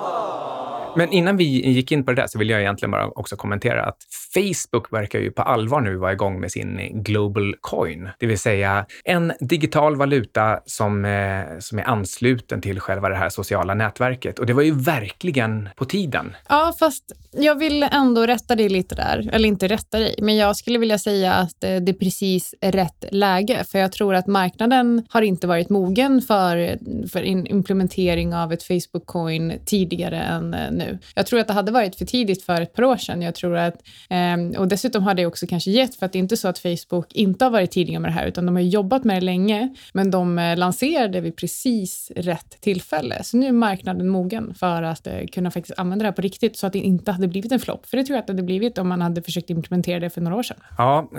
Men 0.97 1.13
innan 1.13 1.37
vi 1.37 1.45
gick 1.71 1.93
in 1.93 2.05
på 2.05 2.13
det 2.13 2.23
där 2.23 2.27
så 2.27 2.39
vill 2.39 2.51
jag 2.51 2.61
egentligen 2.61 2.91
bara 2.91 3.09
också 3.09 3.37
kommentera 3.37 3.85
att 3.85 3.97
Facebook 4.35 4.93
verkar 4.93 5.19
ju 5.19 5.31
på 5.31 5.43
allvar 5.43 5.81
nu 5.81 5.97
vara 5.97 6.13
igång 6.13 6.41
med 6.41 6.53
sin 6.53 6.79
eh, 6.79 6.89
Global 6.93 7.55
Coin, 7.61 8.09
det 8.19 8.27
vill 8.27 8.39
säga 8.39 8.87
en 9.05 9.33
digital 9.41 9.97
valuta 9.97 10.61
som, 10.67 11.05
eh, 11.05 11.59
som 11.59 11.79
är 11.79 11.89
ansluten 11.89 12.61
till 12.61 12.81
själva 12.81 13.09
det 13.09 13.17
här 13.17 13.29
sociala 13.29 13.75
nätverket. 13.75 14.39
Och 14.39 14.47
det 14.47 14.53
var 14.53 14.63
ju 14.63 14.75
verkligen 14.75 15.69
på 15.77 15.85
tiden. 15.85 16.37
Ja, 16.49 16.75
fast 16.79 17.05
jag 17.33 17.59
vill 17.59 17.83
ändå 17.83 18.27
rätta 18.27 18.57
dig 18.57 18.69
lite 18.69 18.95
där. 18.95 19.31
Eller 19.33 19.49
inte 19.49 19.69
rätta 19.69 19.99
dig, 19.99 20.15
men 20.19 20.37
jag 20.37 20.57
skulle 20.57 20.79
vilja 20.79 20.99
säga 20.99 21.33
att 21.33 21.65
eh, 21.65 21.77
det 21.77 21.93
är 21.93 21.99
precis 21.99 22.55
rätt 22.61 23.05
läge. 23.11 23.65
För 23.65 23.79
jag 23.79 23.93
tror 23.93 24.15
att 24.15 24.27
marknaden 24.27 25.07
har 25.09 25.23
inte 25.23 25.47
varit 25.47 25.71
mogen 25.71 26.23
för, 26.23 26.79
för 27.09 27.23
implementering 27.25 28.35
av 28.35 28.53
ett 28.53 28.63
Facebook 28.63 29.07
Coin 29.07 29.53
tidigare 29.67 30.19
än 30.19 30.55
eh, 30.55 30.71
nu 30.71 30.84
nu. 30.87 30.99
Jag 31.15 31.27
tror 31.27 31.41
att 31.41 31.47
det 31.47 31.53
hade 31.53 31.73
varit 31.73 31.97
för 31.97 32.05
tidigt 32.05 32.43
för 32.43 32.61
ett 32.61 32.73
par 32.73 32.85
år 32.85 32.97
sedan. 32.97 33.23
Jag 33.23 33.35
tror 33.35 33.57
att, 33.57 33.75
eh, 34.11 34.61
och 34.61 34.69
dessutom 34.69 35.03
har 35.03 35.15
det 35.15 35.27
också 35.27 35.47
kanske 35.47 35.71
gett, 35.71 35.95
för 35.95 36.07
att 36.07 36.13
det 36.13 36.19
är 36.19 36.21
inte 36.21 36.37
så 36.37 36.49
att 36.49 36.59
Facebook 36.59 37.13
inte 37.13 37.45
har 37.45 37.51
varit 37.51 37.71
tidiga 37.71 38.01
med 38.01 38.11
det 38.11 38.15
här, 38.15 38.27
utan 38.27 38.47
de 38.47 38.57
har 38.57 38.63
jobbat 38.63 39.05
med 39.05 39.17
det 39.17 39.21
länge, 39.21 39.75
men 39.93 40.11
de 40.11 40.39
eh, 40.39 40.57
lanserade 40.57 41.21
vid 41.21 41.37
precis 41.37 42.13
rätt 42.17 42.61
tillfälle. 42.61 43.23
Så 43.23 43.37
nu 43.37 43.47
är 43.47 43.53
marknaden 43.53 44.09
mogen 44.09 44.55
för 44.55 44.83
att 44.83 45.07
eh, 45.07 45.13
kunna 45.33 45.51
faktiskt 45.51 45.79
använda 45.79 46.03
det 46.03 46.07
här 46.07 46.13
på 46.13 46.23
riktigt, 46.23 46.57
så 46.57 46.67
att 46.67 46.73
det 46.73 46.79
inte 46.79 47.13
hade 47.13 47.29
blivit 47.29 47.53
en 47.53 47.61
flopp. 47.61 47.87
För 47.87 47.97
det 47.97 48.05
tror 48.05 48.15
jag 48.15 48.21
att 48.21 48.27
det 48.27 48.33
hade 48.33 48.43
blivit 48.43 48.79
om 48.79 48.89
man 48.89 49.03
hade 49.03 49.23
försökt 49.23 49.51
implementera 49.51 50.01
det 50.01 50.11
för 50.11 50.21
några 50.21 50.37
år 50.37 50.43
sedan. 50.43 50.57
Ja, 50.79 51.11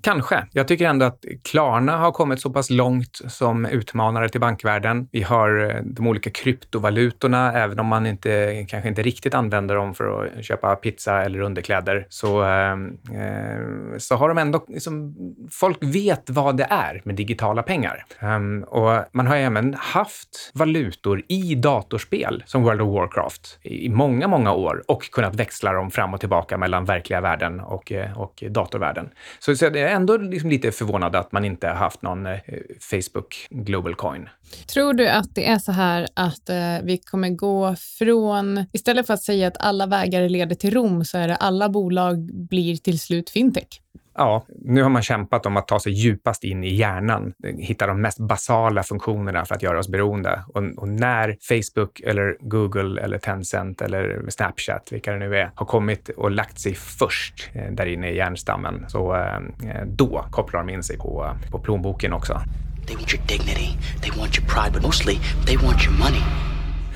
kanske. 0.00 0.46
Jag 0.52 0.68
tycker 0.68 0.84
ändå 0.88 1.06
att 1.06 1.24
Klarna 1.42 1.96
har 1.96 2.12
kommit 2.12 2.40
så 2.40 2.50
pass 2.50 2.70
långt 2.70 3.20
som 3.28 3.66
utmanare 3.66 4.28
till 4.28 4.40
bankvärlden. 4.40 5.08
Vi 5.12 5.22
har 5.22 5.70
eh, 5.70 5.82
de 5.84 6.06
olika 6.06 6.30
kryptovalutorna, 6.30 7.52
även 7.52 7.78
om 7.78 7.86
man 7.86 8.06
inte, 8.06 8.64
kanske 8.68 8.88
inte 8.88 9.02
riktigt 9.10 9.34
använder 9.34 9.74
dem 9.74 9.94
för 9.94 10.24
att 10.24 10.44
köpa 10.44 10.76
pizza 10.76 11.24
eller 11.24 11.40
underkläder 11.40 12.06
så, 12.08 12.42
ehm, 12.42 12.98
eh, 13.14 13.98
så 13.98 14.14
har 14.14 14.28
de 14.28 14.38
ändå... 14.38 14.64
Liksom, 14.68 15.14
folk 15.50 15.78
vet 15.80 16.30
vad 16.30 16.56
det 16.56 16.66
är 16.70 17.00
med 17.04 17.14
digitala 17.14 17.62
pengar. 17.62 18.04
Um, 18.22 18.62
och 18.62 19.04
man 19.12 19.26
har 19.26 19.36
även 19.36 19.74
haft 19.74 20.50
valutor 20.54 21.22
i 21.28 21.54
datorspel 21.54 22.42
som 22.46 22.62
World 22.62 22.80
of 22.80 22.94
Warcraft 22.94 23.58
i 23.62 23.88
många, 23.88 24.28
många 24.28 24.52
år 24.52 24.82
och 24.88 25.10
kunnat 25.10 25.34
växla 25.34 25.72
dem 25.72 25.90
fram 25.90 26.14
och 26.14 26.20
tillbaka 26.20 26.58
mellan 26.58 26.84
verkliga 26.84 27.20
världen 27.20 27.60
och, 27.60 27.92
eh, 27.92 28.18
och 28.18 28.44
datorvärlden. 28.50 29.08
Så, 29.38 29.56
så 29.56 29.64
jag 29.64 29.76
är 29.76 29.88
ändå 29.88 30.16
liksom 30.16 30.50
lite 30.50 30.72
förvånad 30.72 31.16
att 31.16 31.32
man 31.32 31.44
inte 31.44 31.68
har 31.68 31.74
haft 31.74 32.02
någon 32.02 32.26
eh, 32.26 32.38
Facebook 32.80 33.46
Global 33.50 33.94
Coin. 33.94 34.28
Tror 34.66 34.92
du 34.92 35.08
att 35.08 35.34
det 35.34 35.48
är 35.48 35.58
så 35.58 35.72
här 35.72 36.08
att 36.14 36.48
eh, 36.48 36.56
vi 36.82 36.98
kommer 36.98 37.30
gå 37.30 37.74
från, 37.98 38.64
istället 38.72 38.99
för 39.02 39.14
att 39.14 39.22
säga 39.22 39.48
att 39.48 39.56
alla 39.60 39.86
vägar 39.86 40.28
leder 40.28 40.54
till 40.54 40.74
Rom, 40.74 41.04
så 41.04 41.18
är 41.18 41.28
det 41.28 41.36
alla 41.36 41.68
bolag 41.68 42.18
blir 42.32 42.76
till 42.76 43.00
slut 43.00 43.30
fintech? 43.30 43.80
Ja, 44.14 44.44
nu 44.64 44.82
har 44.82 44.90
man 44.90 45.02
kämpat 45.02 45.46
om 45.46 45.56
att 45.56 45.68
ta 45.68 45.80
sig 45.80 45.92
djupast 45.92 46.44
in 46.44 46.64
i 46.64 46.74
hjärnan, 46.74 47.32
hitta 47.58 47.86
de 47.86 48.00
mest 48.00 48.18
basala 48.18 48.82
funktionerna 48.82 49.44
för 49.44 49.54
att 49.54 49.62
göra 49.62 49.78
oss 49.78 49.88
beroende. 49.88 50.42
Och, 50.48 50.62
och, 50.76 50.88
när 50.88 51.36
Facebook 51.40 52.00
eller 52.00 52.36
Google 52.40 53.02
eller 53.02 53.18
Tencent 53.18 53.80
eller 53.82 54.24
Snapchat, 54.28 54.92
vilka 54.92 55.12
det 55.12 55.18
nu 55.18 55.36
är, 55.36 55.50
har 55.54 55.66
kommit 55.66 56.08
och 56.08 56.30
lagt 56.30 56.58
sig 56.60 56.74
först 56.74 57.50
eh, 57.52 57.72
där 57.72 57.86
inne 57.86 58.10
i 58.10 58.16
hjärnstammen, 58.16 58.84
så 58.88 59.14
eh, 59.16 59.84
då 59.86 60.24
kopplar 60.30 60.60
de 60.60 60.72
in 60.72 60.82
sig 60.82 60.98
på, 60.98 61.36
på 61.50 61.58
plånboken 61.58 62.12
också. 62.12 62.40
They 62.86 62.96
want 62.96 63.14
your 63.14 63.26
dignity, 63.26 63.78
they 64.02 64.10
want 64.20 64.38
your 64.38 64.48
pride, 64.48 64.72
but 64.72 64.82
mostly 64.82 65.18
they 65.46 65.56
want 65.56 65.84
your 65.86 65.98
money. 65.98 66.49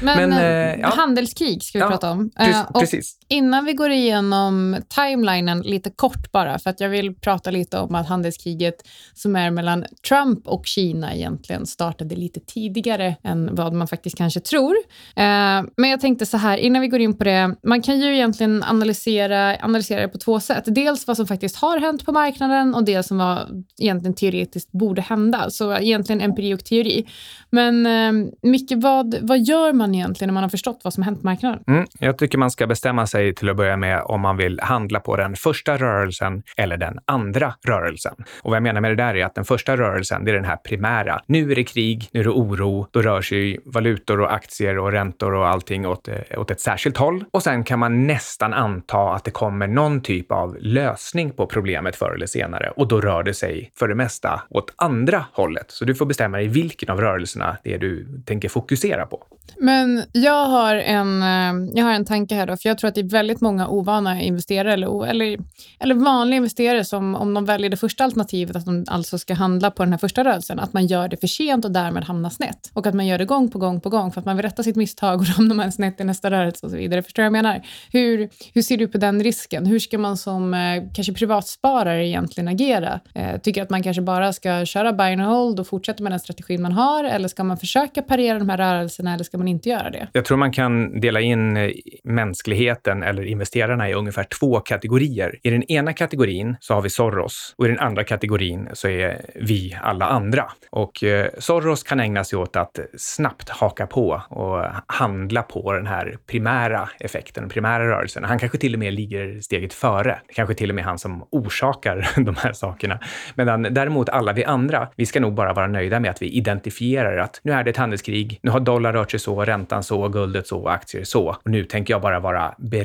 Men, 0.04 0.30
Men 0.30 0.32
eh, 0.32 0.80
ja. 0.80 0.88
handelskrig 0.88 1.62
ska 1.62 1.78
vi 1.78 1.82
ja, 1.82 1.88
prata 1.88 2.10
om. 2.10 2.30
Precis, 2.30 2.54
eh, 2.54 2.80
precis. 2.80 3.16
Innan 3.28 3.64
vi 3.64 3.72
går 3.72 3.90
igenom 3.90 4.76
timelinen 4.88 5.60
lite 5.60 5.90
kort 5.90 6.32
bara, 6.32 6.58
för 6.58 6.70
att 6.70 6.80
jag 6.80 6.88
vill 6.88 7.14
prata 7.14 7.50
lite 7.50 7.78
om 7.78 7.94
att 7.94 8.08
handelskriget 8.08 8.74
som 9.14 9.36
är 9.36 9.50
mellan 9.50 9.84
Trump 10.08 10.48
och 10.48 10.66
Kina 10.66 11.14
egentligen 11.14 11.66
startade 11.66 12.16
lite 12.16 12.40
tidigare 12.40 13.16
än 13.22 13.54
vad 13.54 13.72
man 13.72 13.88
faktiskt 13.88 14.16
kanske 14.16 14.40
tror. 14.40 14.76
Eh, 15.16 15.62
men 15.76 15.90
jag 15.90 16.00
tänkte 16.00 16.26
så 16.26 16.36
här, 16.36 16.58
innan 16.58 16.82
vi 16.82 16.88
går 16.88 17.00
in 17.00 17.18
på 17.18 17.24
det, 17.24 17.56
man 17.62 17.82
kan 17.82 18.00
ju 18.00 18.14
egentligen 18.14 18.62
analysera, 18.62 19.56
analysera 19.60 20.00
det 20.00 20.08
på 20.08 20.18
två 20.18 20.40
sätt. 20.40 20.64
Dels 20.66 21.06
vad 21.06 21.16
som 21.16 21.26
faktiskt 21.26 21.56
har 21.56 21.78
hänt 21.78 22.06
på 22.06 22.12
marknaden 22.12 22.74
och 22.74 22.84
det 22.84 23.02
som 23.02 23.18
var 23.18 23.48
egentligen 23.78 24.14
teoretiskt 24.14 24.72
borde 24.72 25.02
hända. 25.02 25.50
Så 25.50 25.76
egentligen 25.76 26.20
empiri 26.20 26.54
och 26.54 26.64
teori. 26.64 27.06
Men 27.50 27.86
eh, 27.86 28.30
Micke, 28.42 28.72
vad, 28.76 29.14
vad 29.20 29.38
gör 29.38 29.72
man 29.72 29.94
egentligen 29.94 30.28
när 30.28 30.34
man 30.34 30.42
har 30.42 30.50
förstått 30.50 30.80
vad 30.84 30.94
som 30.94 31.02
hänt 31.02 31.20
på 31.20 31.26
marknaden? 31.26 31.64
Mm, 31.66 31.86
jag 31.98 32.18
tycker 32.18 32.38
man 32.38 32.50
ska 32.50 32.66
bestämma 32.66 33.06
sig 33.06 33.13
sig 33.14 33.34
till 33.34 33.50
att 33.50 33.56
börja 33.56 33.76
med 33.76 34.02
om 34.04 34.20
man 34.20 34.36
vill 34.36 34.60
handla 34.62 35.00
på 35.00 35.16
den 35.16 35.36
första 35.36 35.76
rörelsen 35.76 36.42
eller 36.56 36.76
den 36.76 36.98
andra 37.04 37.54
rörelsen. 37.66 38.14
Och 38.42 38.50
vad 38.50 38.56
jag 38.56 38.62
menar 38.62 38.80
med 38.80 38.90
det 38.90 39.02
där 39.04 39.16
är 39.16 39.24
att 39.24 39.34
den 39.34 39.44
första 39.44 39.76
rörelsen, 39.76 40.24
det 40.24 40.30
är 40.30 40.34
den 40.34 40.44
här 40.44 40.56
primära. 40.56 41.20
Nu 41.26 41.50
är 41.52 41.54
det 41.54 41.64
krig, 41.64 42.08
nu 42.12 42.20
är 42.20 42.24
det 42.24 42.30
oro, 42.30 42.86
då 42.90 43.02
rör 43.02 43.22
sig 43.22 43.58
valutor 43.64 44.20
och 44.20 44.32
aktier 44.32 44.78
och 44.78 44.92
räntor 44.92 45.34
och 45.34 45.48
allting 45.48 45.86
åt, 45.86 46.08
eh, 46.08 46.38
åt 46.38 46.50
ett 46.50 46.60
särskilt 46.60 46.96
håll. 46.96 47.24
Och 47.30 47.42
sen 47.42 47.64
kan 47.64 47.78
man 47.78 48.06
nästan 48.06 48.54
anta 48.54 49.14
att 49.14 49.24
det 49.24 49.30
kommer 49.30 49.66
någon 49.66 50.00
typ 50.00 50.32
av 50.32 50.56
lösning 50.60 51.30
på 51.30 51.46
problemet 51.46 51.96
förr 51.96 52.14
eller 52.14 52.26
senare 52.26 52.72
och 52.76 52.88
då 52.88 53.00
rör 53.00 53.22
det 53.22 53.34
sig 53.34 53.70
för 53.78 53.88
det 53.88 53.94
mesta 53.94 54.42
åt 54.50 54.74
andra 54.76 55.24
hållet. 55.32 55.66
Så 55.68 55.84
du 55.84 55.94
får 55.94 56.06
bestämma 56.06 56.36
dig 56.36 56.48
vilken 56.48 56.90
av 56.90 57.00
rörelserna 57.00 57.56
det 57.64 57.74
är 57.74 57.78
du 57.78 58.22
tänker 58.26 58.48
fokusera 58.48 59.06
på. 59.06 59.24
Men 59.56 60.02
jag 60.12 60.46
har 60.46 60.74
en, 60.74 61.22
eh, 61.22 61.70
jag 61.74 61.84
har 61.84 61.92
en 61.92 62.04
tanke 62.04 62.34
här 62.34 62.46
då, 62.46 62.56
för 62.56 62.68
jag 62.68 62.78
tror 62.78 62.88
att 62.88 62.94
det 62.94 63.03
är 63.04 63.10
väldigt 63.10 63.40
många 63.40 63.68
ovana 63.68 64.22
investerare 64.22 64.72
eller, 64.72 65.06
eller, 65.06 65.38
eller 65.80 65.94
vanliga 65.94 66.36
investerare 66.36 66.84
som 66.84 67.14
om 67.14 67.34
de 67.34 67.44
väljer 67.44 67.70
det 67.70 67.76
första 67.76 68.04
alternativet, 68.04 68.56
att 68.56 68.64
de 68.64 68.84
alltså 68.88 69.18
ska 69.18 69.34
handla 69.34 69.70
på 69.70 69.82
den 69.82 69.92
här 69.92 69.98
första 69.98 70.24
rörelsen, 70.24 70.58
att 70.58 70.72
man 70.72 70.86
gör 70.86 71.08
det 71.08 71.16
för 71.16 71.26
sent 71.26 71.64
och 71.64 71.70
därmed 71.70 72.04
hamnar 72.04 72.30
snett. 72.30 72.70
Och 72.72 72.86
att 72.86 72.94
man 72.94 73.06
gör 73.06 73.18
det 73.18 73.24
gång 73.24 73.50
på 73.50 73.58
gång 73.58 73.80
på 73.80 73.88
gång 73.88 74.12
för 74.12 74.20
att 74.20 74.26
man 74.26 74.36
vill 74.36 74.44
rätta 74.44 74.62
sitt 74.62 74.76
misstag 74.76 75.20
och 75.20 75.26
då 75.26 75.32
hamnar 75.36 75.54
man 75.54 75.72
snett 75.72 76.00
i 76.00 76.04
nästa 76.04 76.30
rörelse 76.30 76.66
och 76.66 76.70
så 76.70 76.76
vidare. 76.76 77.02
Förstår 77.02 77.22
du 77.22 77.28
vad 77.28 77.36
jag 77.36 77.42
menar? 77.44 77.62
Hur, 77.92 78.28
hur 78.54 78.62
ser 78.62 78.76
du 78.76 78.88
på 78.88 78.98
den 78.98 79.22
risken? 79.22 79.66
Hur 79.66 79.78
ska 79.78 79.98
man 79.98 80.16
som 80.16 80.54
eh, 80.54 80.82
kanske 80.94 81.12
privatsparare 81.12 82.06
egentligen 82.06 82.48
agera? 82.48 83.00
Eh, 83.14 83.40
tycker 83.40 83.62
att 83.62 83.70
man 83.70 83.82
kanske 83.82 84.02
bara 84.02 84.32
ska 84.32 84.64
köra 84.64 84.92
buy 84.92 85.12
and 85.12 85.20
hold 85.20 85.60
och 85.60 85.66
fortsätta 85.66 86.02
med 86.02 86.12
den 86.12 86.20
strategin 86.20 86.62
man 86.62 86.72
har 86.72 87.04
eller 87.04 87.28
ska 87.28 87.44
man 87.44 87.56
försöka 87.56 88.02
parera 88.02 88.38
de 88.38 88.48
här 88.48 88.58
rörelserna 88.58 89.14
eller 89.14 89.24
ska 89.24 89.38
man 89.38 89.48
inte 89.48 89.68
göra 89.68 89.90
det? 89.90 90.08
Jag 90.12 90.24
tror 90.24 90.36
man 90.36 90.52
kan 90.52 91.00
dela 91.00 91.20
in 91.20 91.56
eh, 91.56 91.70
mänskligheten 92.04 92.93
mänskligheten 92.94 93.02
eller 93.02 93.22
investerarna 93.22 93.90
i 93.90 93.94
ungefär 93.94 94.24
två 94.24 94.60
kategorier. 94.60 95.38
I 95.42 95.50
den 95.50 95.62
ena 95.62 95.92
kategorin 95.92 96.56
så 96.60 96.74
har 96.74 96.82
vi 96.82 96.90
Soros 96.90 97.54
och 97.58 97.66
i 97.66 97.68
den 97.68 97.78
andra 97.78 98.04
kategorin 98.04 98.68
så 98.72 98.88
är 98.88 99.20
vi 99.34 99.76
alla 99.82 100.06
andra. 100.06 100.50
Och 100.70 101.04
eh, 101.04 101.28
Soros 101.38 101.82
kan 101.82 102.00
ägna 102.00 102.24
sig 102.24 102.38
åt 102.38 102.56
att 102.56 102.78
snabbt 102.96 103.48
haka 103.48 103.86
på 103.86 104.22
och 104.28 104.64
handla 104.86 105.42
på 105.42 105.72
den 105.72 105.86
här 105.86 106.16
primära 106.26 106.88
effekten, 107.00 107.42
den 107.42 107.50
primära 107.50 107.88
rörelsen. 107.88 108.24
Han 108.24 108.38
kanske 108.38 108.58
till 108.58 108.74
och 108.74 108.78
med 108.78 108.94
ligger 108.94 109.40
steget 109.40 109.74
före. 109.74 110.20
Det 110.28 110.34
kanske 110.34 110.54
till 110.54 110.70
och 110.70 110.74
med 110.74 110.84
han 110.84 110.98
som 110.98 111.26
orsakar 111.30 112.08
de 112.24 112.36
här 112.36 112.52
sakerna. 112.52 112.98
Medan 113.34 113.62
däremot 113.62 114.08
alla 114.08 114.32
vi 114.32 114.44
andra, 114.44 114.88
vi 114.96 115.06
ska 115.06 115.20
nog 115.20 115.34
bara 115.34 115.52
vara 115.52 115.66
nöjda 115.66 116.00
med 116.00 116.10
att 116.10 116.22
vi 116.22 116.28
identifierar 116.28 117.16
att 117.18 117.40
nu 117.44 117.52
är 117.52 117.64
det 117.64 117.70
ett 117.70 117.76
handelskrig, 117.76 118.38
nu 118.42 118.50
har 118.50 118.60
dollar 118.60 118.92
rört 118.92 119.10
sig 119.10 119.20
så, 119.20 119.44
räntan 119.44 119.82
så, 119.82 120.08
guldet 120.08 120.46
så, 120.46 120.68
aktier 120.68 121.04
så. 121.04 121.28
Och 121.28 121.50
nu 121.50 121.64
tänker 121.64 121.94
jag 121.94 122.02
bara 122.02 122.20
vara 122.20 122.54
beredd 122.58 122.83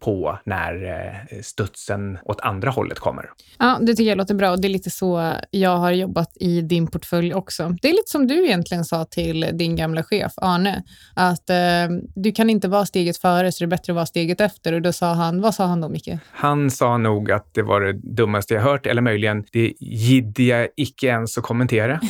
på 0.00 0.38
när 0.44 0.84
eh, 0.84 1.40
studsen 1.42 2.18
åt 2.24 2.40
andra 2.40 2.70
hållet 2.70 2.98
kommer. 2.98 3.30
Ja, 3.58 3.78
det 3.80 3.94
tycker 3.94 4.08
jag 4.08 4.18
låter 4.18 4.34
bra 4.34 4.50
och 4.50 4.60
det 4.60 4.68
är 4.68 4.70
lite 4.70 4.90
så 4.90 5.32
jag 5.50 5.76
har 5.76 5.92
jobbat 5.92 6.36
i 6.40 6.60
din 6.60 6.86
portfölj 6.86 7.34
också. 7.34 7.76
Det 7.82 7.88
är 7.88 7.92
lite 7.92 8.10
som 8.10 8.26
du 8.26 8.46
egentligen 8.46 8.84
sa 8.84 9.04
till 9.04 9.46
din 9.52 9.76
gamla 9.76 10.02
chef 10.02 10.32
Arne, 10.36 10.82
att 11.14 11.50
eh, 11.50 11.56
du 12.14 12.32
kan 12.32 12.50
inte 12.50 12.68
vara 12.68 12.86
steget 12.86 13.16
före 13.16 13.52
så 13.52 13.64
det 13.64 13.66
är 13.66 13.70
bättre 13.70 13.92
att 13.92 13.94
vara 13.94 14.06
steget 14.06 14.40
efter. 14.40 14.72
Och 14.72 14.82
då 14.82 14.92
sa 14.92 15.12
han, 15.12 15.40
vad 15.40 15.54
sa 15.54 15.66
han 15.66 15.80
då 15.80 15.88
Micke? 15.88 16.10
Han 16.32 16.70
sa 16.70 16.98
nog 16.98 17.30
att 17.30 17.54
det 17.54 17.62
var 17.62 17.80
det 17.80 17.92
dummaste 17.92 18.54
jag 18.54 18.62
hört, 18.62 18.86
eller 18.86 19.02
möjligen 19.02 19.44
det 19.52 19.72
giddiga 19.80 20.68
icke 20.76 21.06
ens 21.06 21.38
att 21.38 21.44
kommentera. 21.44 22.00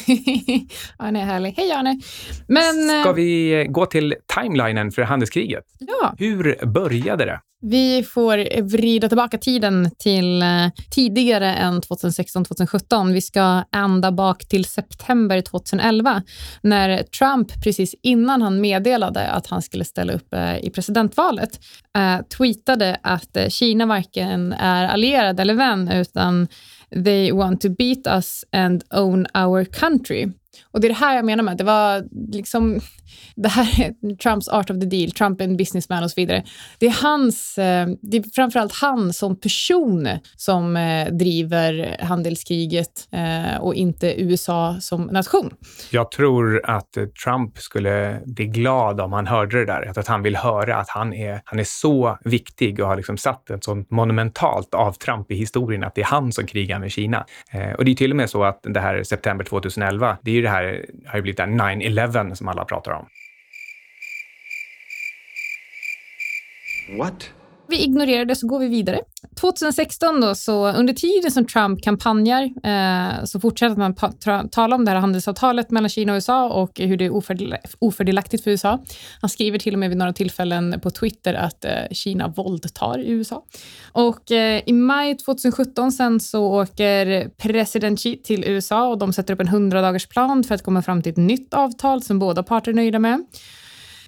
Arne 0.96 1.20
är 1.20 1.24
härlig. 1.24 1.54
Hej 1.56 1.72
Arne! 1.72 2.00
Men, 2.46 3.02
Ska 3.02 3.10
eh, 3.10 3.14
vi 3.14 3.66
gå 3.70 3.86
till 3.86 4.14
timelinen 4.34 4.90
för 4.90 5.02
handelskriget? 5.02 5.64
Ja. 5.78 6.14
Hur 6.18 6.66
började 6.66 7.24
det? 7.24 7.29
Vi 7.62 8.02
får 8.02 8.62
vrida 8.62 9.08
tillbaka 9.08 9.38
tiden 9.38 9.90
till 9.98 10.42
eh, 10.42 10.68
tidigare 10.90 11.54
än 11.54 11.80
2016-2017. 11.80 13.12
Vi 13.12 13.20
ska 13.20 13.64
ända 13.72 14.12
bak 14.12 14.48
till 14.48 14.64
september 14.64 15.40
2011 15.40 16.22
när 16.62 17.02
Trump 17.02 17.62
precis 17.64 17.94
innan 18.02 18.42
han 18.42 18.60
meddelade 18.60 19.28
att 19.28 19.46
han 19.46 19.62
skulle 19.62 19.84
ställa 19.84 20.12
upp 20.12 20.34
eh, 20.34 20.58
i 20.58 20.70
presidentvalet 20.70 21.60
eh, 21.96 22.26
tweetade 22.38 23.00
att 23.02 23.36
Kina 23.48 23.86
varken 23.86 24.52
är 24.52 24.88
allierad 24.88 25.40
eller 25.40 25.54
vän 25.54 25.88
utan 25.88 26.48
they 27.04 27.32
want 27.32 27.60
to 27.60 27.68
beat 27.68 28.06
us 28.06 28.44
and 28.52 28.84
own 28.90 29.26
our 29.34 29.64
country. 29.64 30.28
Och 30.70 30.80
det 30.80 30.86
är 30.86 30.88
det 30.88 30.94
här 30.94 31.16
jag 31.16 31.24
menar 31.24 31.44
med 31.44 31.52
att 31.52 31.58
det 31.58 31.64
var 31.64 32.04
liksom, 32.32 32.80
det 33.36 33.48
här 33.48 33.80
är 33.80 34.16
Trumps 34.16 34.48
art 34.48 34.70
of 34.70 34.80
the 34.80 34.86
deal, 34.86 35.10
Trump 35.10 35.40
är 35.40 35.44
en 35.44 35.56
businessman 35.56 36.04
och 36.04 36.10
så 36.10 36.20
vidare. 36.20 36.44
Det 36.78 36.86
är 36.86 37.02
hans, 37.02 37.58
eh, 37.58 37.88
det 38.02 38.16
är 38.16 38.34
framförallt 38.34 38.72
han 38.72 39.12
som 39.12 39.40
person 39.40 40.08
som 40.36 40.76
eh, 40.76 41.12
driver 41.12 41.96
handelskriget 42.00 43.08
eh, 43.12 43.60
och 43.60 43.74
inte 43.74 44.22
USA 44.22 44.76
som 44.80 45.02
nation. 45.02 45.50
Jag 45.90 46.10
tror 46.10 46.70
att 46.70 46.96
Trump 47.24 47.58
skulle 47.58 48.20
bli 48.24 48.46
glad 48.46 49.00
om 49.00 49.12
han 49.12 49.26
hörde 49.26 49.58
det 49.58 49.66
där, 49.66 49.98
att 49.98 50.06
han 50.06 50.22
vill 50.22 50.36
höra 50.36 50.76
att 50.76 50.88
han 50.88 51.12
är, 51.12 51.40
han 51.44 51.58
är 51.58 51.64
så 51.64 52.18
viktig 52.24 52.80
och 52.80 52.88
har 52.88 52.96
liksom 52.96 53.16
satt 53.16 53.50
ett 53.50 53.64
sånt 53.64 53.90
monumentalt 53.90 54.74
avtramp 54.74 55.30
i 55.30 55.34
historien 55.34 55.84
att 55.84 55.94
det 55.94 56.00
är 56.00 56.06
han 56.06 56.32
som 56.32 56.46
krigar 56.46 56.78
med 56.78 56.92
Kina. 56.92 57.26
Och 57.78 57.84
det 57.84 57.90
är 57.90 57.94
till 57.94 58.10
och 58.10 58.16
med 58.16 58.30
så 58.30 58.44
att 58.44 58.60
det 58.62 58.80
här 58.80 59.02
september 59.02 59.44
2011, 59.44 60.18
det 60.22 60.30
är 60.30 60.34
ju 60.34 60.42
det 60.42 60.48
här, 60.50 60.86
har 61.06 61.18
ju 61.18 61.22
blivit 61.22 61.36
det 61.36 61.42
9-11 61.42 62.34
som 62.34 62.48
alla 62.48 62.64
pratar 62.64 62.92
om. 62.92 63.08
What? 66.98 67.32
Vi 67.70 67.82
ignorerar 67.82 68.24
det 68.24 68.36
så 68.36 68.46
går 68.46 68.58
vi 68.58 68.68
vidare. 68.68 69.00
2016 69.40 70.20
då, 70.20 70.34
så 70.34 70.72
under 70.72 70.92
tiden 70.92 71.30
som 71.30 71.46
Trump 71.46 71.82
kampanjar 71.82 72.42
eh, 72.42 73.24
så 73.24 73.40
fortsätter 73.40 73.76
man 73.76 73.94
tala 74.50 74.76
om 74.76 74.84
det 74.84 74.90
här 74.90 74.98
handelsavtalet 74.98 75.70
mellan 75.70 75.88
Kina 75.88 76.12
och 76.12 76.16
USA 76.16 76.48
och 76.48 76.78
hur 76.78 76.96
det 76.96 77.04
är 77.04 77.10
ofördel 77.10 77.56
ofördelaktigt 77.78 78.44
för 78.44 78.50
USA. 78.50 78.84
Han 79.20 79.30
skriver 79.30 79.58
till 79.58 79.74
och 79.74 79.78
med 79.78 79.88
vid 79.88 79.98
några 79.98 80.12
tillfällen 80.12 80.80
på 80.82 80.90
Twitter 80.90 81.34
att 81.34 81.64
eh, 81.64 81.72
Kina 81.90 82.28
våldtar 82.28 82.98
USA. 82.98 83.44
Och 83.92 84.30
eh, 84.30 84.62
i 84.66 84.72
maj 84.72 85.16
2017 85.16 85.92
sen 85.92 86.20
så 86.20 86.44
åker 86.44 87.28
president 87.28 87.98
Xi 87.98 88.16
till 88.16 88.44
USA 88.44 88.88
och 88.88 88.98
de 88.98 89.12
sätter 89.12 89.34
upp 89.34 89.40
en 89.40 89.48
100 89.48 89.82
dagars 89.82 90.06
plan 90.06 90.44
för 90.44 90.54
att 90.54 90.62
komma 90.62 90.82
fram 90.82 91.02
till 91.02 91.12
ett 91.12 91.18
nytt 91.18 91.54
avtal 91.54 92.02
som 92.02 92.18
båda 92.18 92.42
parter 92.42 92.70
är 92.70 92.74
nöjda 92.74 92.98
med. 92.98 93.24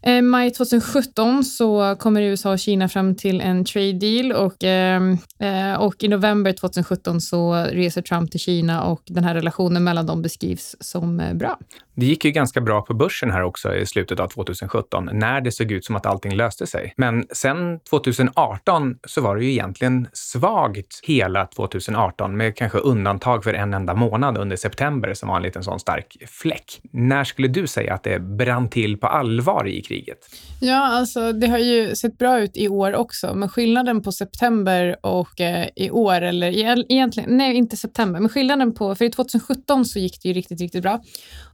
Eh, 0.02 0.22
maj 0.22 0.50
2017 0.50 1.44
så 1.44 1.96
kommer 1.98 2.22
USA 2.22 2.52
och 2.52 2.58
Kina 2.58 2.88
fram 2.88 3.14
till 3.14 3.40
en 3.40 3.64
trade 3.64 3.92
deal 3.92 4.32
och, 4.32 4.64
ehm, 4.64 5.18
eh, 5.38 5.74
och 5.74 6.04
i 6.04 6.08
november 6.08 6.52
2017 6.52 7.20
så 7.20 7.54
reser 7.54 8.02
Trump 8.02 8.30
till 8.30 8.40
Kina 8.40 8.84
och 8.84 9.02
den 9.06 9.24
här 9.24 9.34
relationen 9.34 9.84
mellan 9.84 10.06
dem 10.06 10.22
beskrivs 10.22 10.76
som 10.80 11.20
eh, 11.20 11.34
bra. 11.34 11.58
Det 11.94 12.06
gick 12.06 12.24
ju 12.24 12.30
ganska 12.30 12.60
bra 12.60 12.82
på 12.82 12.94
börsen 12.94 13.30
här 13.30 13.42
också 13.42 13.76
i 13.76 13.86
slutet 13.86 14.20
av 14.20 14.28
2017 14.28 15.08
när 15.12 15.40
det 15.40 15.52
såg 15.52 15.72
ut 15.72 15.84
som 15.84 15.96
att 15.96 16.06
allting 16.06 16.34
löste 16.34 16.66
sig. 16.66 16.94
Men 16.96 17.26
sen 17.32 17.80
2018 17.90 18.96
så 19.04 19.20
var 19.20 19.36
det 19.36 19.44
ju 19.44 19.50
egentligen 19.50 20.08
svagt 20.12 21.00
hela 21.02 21.46
2018 21.46 22.36
med 22.36 22.56
kanske 22.56 22.78
undantag 22.78 23.44
för 23.44 23.54
en 23.54 23.74
enda 23.74 23.94
månad 23.94 24.38
under 24.38 24.56
september 24.56 25.14
som 25.14 25.28
var 25.28 25.36
en 25.36 25.42
liten 25.42 25.64
sån 25.64 25.80
stark 25.80 26.16
fläck. 26.26 26.80
När 26.90 27.24
skulle 27.24 27.48
du 27.48 27.66
säga 27.66 27.94
att 27.94 28.02
det 28.02 28.18
brann 28.18 28.68
till 28.68 28.96
på 28.96 29.06
allvar 29.06 29.68
i 29.68 29.82
kriget? 29.82 30.18
Ja, 30.60 30.98
alltså 30.98 31.32
det 31.32 31.46
har 31.46 31.58
ju 31.58 31.96
sett 31.96 32.18
bra 32.18 32.40
ut 32.40 32.56
i 32.56 32.68
år 32.68 32.94
också, 32.94 33.34
men 33.34 33.48
skillnaden 33.48 34.02
på 34.02 34.12
september 34.12 34.96
och 35.00 35.40
eh, 35.40 35.68
i 35.76 35.90
år, 35.90 36.20
eller 36.20 36.46
egentligen, 36.92 37.36
nej 37.36 37.56
inte 37.56 37.76
september, 37.76 38.20
men 38.20 38.28
skillnaden 38.28 38.74
på, 38.74 38.94
för 38.94 39.04
i 39.04 39.10
2017 39.10 39.84
så 39.84 39.98
gick 39.98 40.22
det 40.22 40.28
ju 40.28 40.34
riktigt, 40.34 40.60
riktigt 40.60 40.82
bra. 40.82 41.02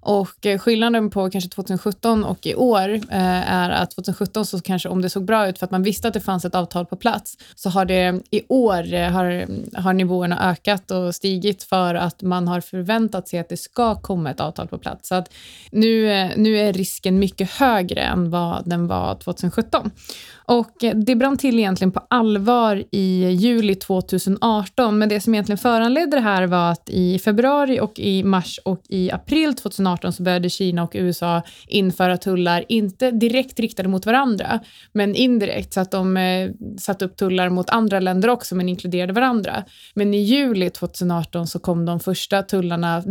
Och 0.00 0.27
och 0.28 0.46
eh, 0.46 0.58
skillnaden 0.58 1.10
på 1.10 1.30
kanske 1.30 1.50
2017 1.50 2.24
och 2.24 2.46
i 2.46 2.54
år 2.54 2.94
eh, 2.94 3.52
är 3.52 3.70
att 3.70 3.90
2017 3.90 4.46
så 4.46 4.60
kanske 4.60 4.88
om 4.88 5.02
det 5.02 5.10
såg 5.10 5.24
bra 5.24 5.48
ut 5.48 5.58
för 5.58 5.64
att 5.66 5.70
man 5.70 5.82
visste 5.82 6.08
att 6.08 6.14
det 6.14 6.20
fanns 6.20 6.44
ett 6.44 6.54
avtal 6.54 6.86
på 6.86 6.96
plats, 6.96 7.36
så 7.54 7.70
har 7.70 7.84
det 7.84 8.20
i 8.30 8.42
år 8.48 8.94
eh, 8.94 9.10
har, 9.10 9.46
har 9.80 9.92
nivåerna 9.92 10.50
ökat 10.50 10.90
och 10.90 11.14
stigit 11.14 11.62
för 11.62 11.94
att 11.94 12.22
man 12.22 12.48
har 12.48 12.60
förväntat 12.60 13.28
sig 13.28 13.38
att 13.38 13.48
det 13.48 13.56
ska 13.56 13.94
komma 13.94 14.30
ett 14.30 14.40
avtal 14.40 14.68
på 14.68 14.78
plats. 14.78 15.08
Så 15.08 15.14
att 15.14 15.32
nu, 15.70 16.10
eh, 16.10 16.30
nu 16.36 16.58
är 16.58 16.72
risken 16.72 17.18
mycket 17.18 17.50
högre 17.50 18.00
än 18.00 18.30
vad 18.30 18.68
den 18.68 18.86
var 18.86 19.14
2017. 19.14 19.90
Och 20.48 20.84
det 20.94 21.16
brann 21.16 21.36
till 21.36 21.58
egentligen 21.58 21.92
på 21.92 22.00
allvar 22.10 22.84
i 22.90 23.30
juli 23.30 23.74
2018, 23.74 24.98
men 24.98 25.08
det 25.08 25.20
som 25.20 25.34
egentligen 25.34 25.58
föranledde 25.58 26.16
det 26.16 26.20
här 26.20 26.46
var 26.46 26.70
att 26.70 26.90
i 26.90 27.18
februari 27.18 27.80
och 27.80 27.98
i 27.98 28.22
mars 28.22 28.60
och 28.64 28.82
i 28.88 29.10
april 29.10 29.54
2018 29.54 30.12
så 30.12 30.22
började 30.22 30.50
Kina 30.50 30.82
och 30.82 30.90
USA 30.94 31.42
införa 31.66 32.16
tullar, 32.16 32.64
inte 32.68 33.10
direkt 33.10 33.60
riktade 33.60 33.88
mot 33.88 34.06
varandra, 34.06 34.60
men 34.92 35.14
indirekt 35.14 35.72
så 35.72 35.80
att 35.80 35.90
de 35.90 36.16
eh, 36.16 36.50
satte 36.78 37.04
upp 37.04 37.16
tullar 37.16 37.48
mot 37.48 37.70
andra 37.70 38.00
länder 38.00 38.28
också, 38.28 38.54
men 38.54 38.68
inkluderade 38.68 39.12
varandra. 39.12 39.64
Men 39.94 40.14
i 40.14 40.18
juli 40.18 40.70
2018 40.70 41.46
så 41.46 41.58
kom 41.58 41.86
de 41.86 42.00
första 42.00 42.42
tullarna, 42.42 43.02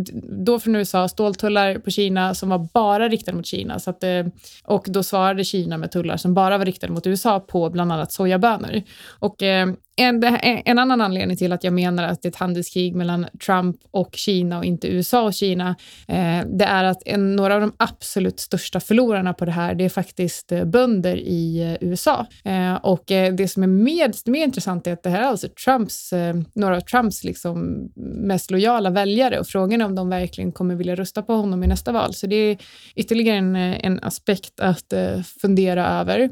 då 0.46 0.60
från 0.60 0.76
USA, 0.76 1.08
ståltullar 1.08 1.76
på 1.76 1.92
Kina 1.92 2.36
som 2.36 2.50
var 2.50 2.68
bara 2.74 3.10
riktade 3.10 3.38
mot 3.38 3.46
Kina. 3.46 3.80
Så 3.80 3.90
att, 3.90 4.04
eh, 4.04 4.26
och 4.64 4.86
då 4.88 5.04
svarade 5.04 5.44
Kina 5.44 5.78
med 5.78 5.92
tullar 5.92 6.18
som 6.18 6.34
bara 6.34 6.58
var 6.58 6.66
riktade 6.66 6.94
mot 6.94 7.08
USA 7.08 7.27
USA 7.28 7.40
på 7.40 7.70
bland 7.70 7.92
annat 7.92 8.12
sojabönor. 8.12 8.82
Och 9.20 9.44
eh, 9.44 9.68
en, 9.98 10.24
en, 10.66 10.80
annan 10.80 11.02
anledning 11.02 11.38
till 11.38 11.52
att 11.52 11.64
jag 11.64 11.74
menar 11.74 12.04
att 12.04 12.22
det 12.22 12.28
är 12.28 12.30
ett 12.30 12.36
handelskrig 12.36 12.96
mellan 12.96 13.28
Trump 13.46 13.78
och 13.92 14.16
Kina 14.16 14.58
och 14.58 14.66
inte 14.66 14.88
USA 14.88 15.22
och 15.22 15.34
Kina, 15.34 15.76
eh, 16.08 16.40
det 16.48 16.66
är 16.66 16.84
att 16.84 17.02
en, 17.06 17.36
några 17.36 17.56
av 17.56 17.62
de 17.62 17.74
absolut 17.78 18.40
största 18.40 18.80
förlorarna 18.80 19.34
på 19.34 19.46
det 19.46 19.52
här, 19.52 19.76
det 19.76 19.86
är 19.86 19.90
faktiskt 19.90 20.52
eh, 20.52 20.66
bönder 20.66 21.16
i 21.16 21.60
eh, 21.82 21.88
USA. 21.90 22.26
Eh, 22.46 22.74
och 22.74 23.12
eh, 23.12 23.34
det 23.34 23.48
som 23.48 23.64
är 23.64 23.68
mer, 23.68 24.30
mer 24.32 24.44
intressant 24.44 24.88
är 24.88 24.94
att 24.94 25.04
det 25.04 25.10
här 25.10 25.22
är 25.22 25.26
alltså 25.26 25.48
Trumps, 25.48 26.14
eh, 26.14 26.36
några 26.54 26.78
av 26.78 26.82
Trumps 26.82 27.24
liksom 27.24 27.90
mest 27.96 28.52
lojala 28.52 28.90
väljare 28.90 29.40
och 29.40 29.48
frågan 29.48 29.82
är 29.82 29.86
om 29.86 29.96
de 29.96 30.10
verkligen 30.10 30.52
kommer 30.52 30.76
vilja 30.76 30.96
rösta 30.96 31.22
på 31.22 31.34
honom 31.34 31.64
i 31.64 31.68
nästa 31.68 31.92
val. 31.92 32.14
Så 32.14 32.28
det 32.28 32.36
är 32.36 32.58
ytterligare 32.96 33.38
en, 33.38 33.56
en 33.56 34.00
aspekt 34.04 34.60
att 34.60 34.94
fundera 35.42 35.88
över. 35.88 36.30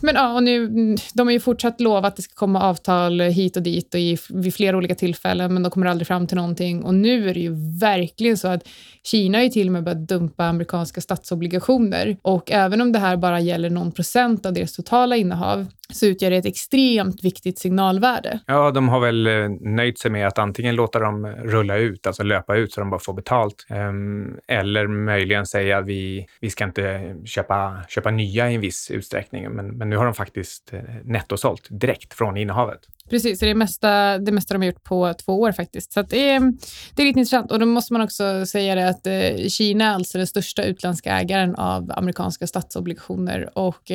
men 0.00 0.14
ja, 0.14 0.34
och 0.34 0.42
nu, 0.42 0.68
de 1.14 1.26
har 1.26 1.32
ju 1.32 1.40
fortsatt 1.40 1.80
lovat 1.80 2.06
att 2.06 2.16
det 2.16 2.22
ska 2.22 2.35
komma 2.36 2.60
avtal 2.60 3.20
hit 3.20 3.56
och 3.56 3.62
dit 3.62 3.94
och 3.94 4.00
i, 4.00 4.18
vid 4.30 4.54
flera 4.54 4.76
olika 4.76 4.94
tillfällen, 4.94 5.54
men 5.54 5.62
de 5.62 5.70
kommer 5.70 5.86
aldrig 5.86 6.06
fram 6.06 6.26
till 6.26 6.36
någonting. 6.36 6.82
Och 6.82 6.94
nu 6.94 7.30
är 7.30 7.34
det 7.34 7.40
ju 7.40 7.78
verkligen 7.80 8.36
så 8.36 8.48
att 8.48 8.68
Kina 9.02 9.38
har 9.38 9.42
ju 9.42 9.50
till 9.50 9.66
och 9.68 9.72
med 9.72 9.84
börjat 9.84 10.08
dumpa 10.08 10.44
amerikanska 10.44 11.00
statsobligationer. 11.00 12.16
Och 12.22 12.50
även 12.52 12.80
om 12.80 12.92
det 12.92 12.98
här 12.98 13.16
bara 13.16 13.40
gäller 13.40 13.70
någon 13.70 13.92
procent 13.92 14.46
av 14.46 14.52
deras 14.52 14.72
totala 14.72 15.16
innehav 15.16 15.66
så 15.92 16.06
utgör 16.06 16.30
det 16.30 16.36
ett 16.36 16.46
extremt 16.46 17.24
viktigt 17.24 17.58
signalvärde. 17.58 18.40
Ja, 18.46 18.70
de 18.70 18.88
har 18.88 19.00
väl 19.00 19.26
eh, 19.26 19.48
nöjt 19.60 19.98
sig 19.98 20.10
med 20.10 20.26
att 20.26 20.38
antingen 20.38 20.74
låta 20.74 20.98
dem 20.98 21.26
rulla 21.26 21.76
ut, 21.76 22.06
alltså 22.06 22.22
löpa 22.22 22.56
ut 22.56 22.72
så 22.72 22.80
de 22.80 22.90
bara 22.90 23.00
får 23.00 23.14
betalt, 23.14 23.66
ehm, 23.68 24.38
eller 24.48 24.86
möjligen 24.86 25.46
säga 25.46 25.78
att 25.78 25.86
vi, 25.86 26.26
vi 26.40 26.50
ska 26.50 26.64
inte 26.64 27.16
köpa, 27.24 27.80
köpa 27.88 28.10
nya 28.10 28.50
i 28.50 28.54
en 28.54 28.60
viss 28.60 28.90
utsträckning. 28.90 29.50
Men, 29.50 29.66
men 29.66 29.90
nu 29.90 29.96
har 29.96 30.04
de 30.04 30.14
faktiskt 30.14 30.72
eh, 30.72 30.80
nettosålt 31.04 31.66
direkt 31.70 32.14
från 32.14 32.36
innehavet. 32.36 32.80
Precis, 33.10 33.40
det 33.40 33.54
mesta, 33.54 34.18
det 34.18 34.32
mesta 34.32 34.54
de 34.54 34.62
har 34.62 34.66
gjort 34.66 34.84
på 34.84 35.14
två 35.24 35.40
år 35.40 35.52
faktiskt. 35.52 35.92
Så 35.92 36.02
det, 36.02 36.30
är, 36.30 36.40
det 36.94 37.02
är 37.02 37.06
lite 37.06 37.18
intressant. 37.18 37.52
Och 37.52 37.58
då 37.58 37.66
måste 37.66 37.92
man 37.92 38.02
också 38.02 38.46
säga 38.46 38.74
det 38.74 38.88
att 38.88 39.06
eh, 39.06 39.48
Kina 39.48 39.84
är 39.84 39.94
alltså 39.94 40.18
den 40.18 40.26
största 40.26 40.64
utländska 40.64 41.20
ägaren 41.20 41.54
av 41.54 41.92
amerikanska 41.96 42.46
statsobligationer 42.46 43.58
och 43.58 43.90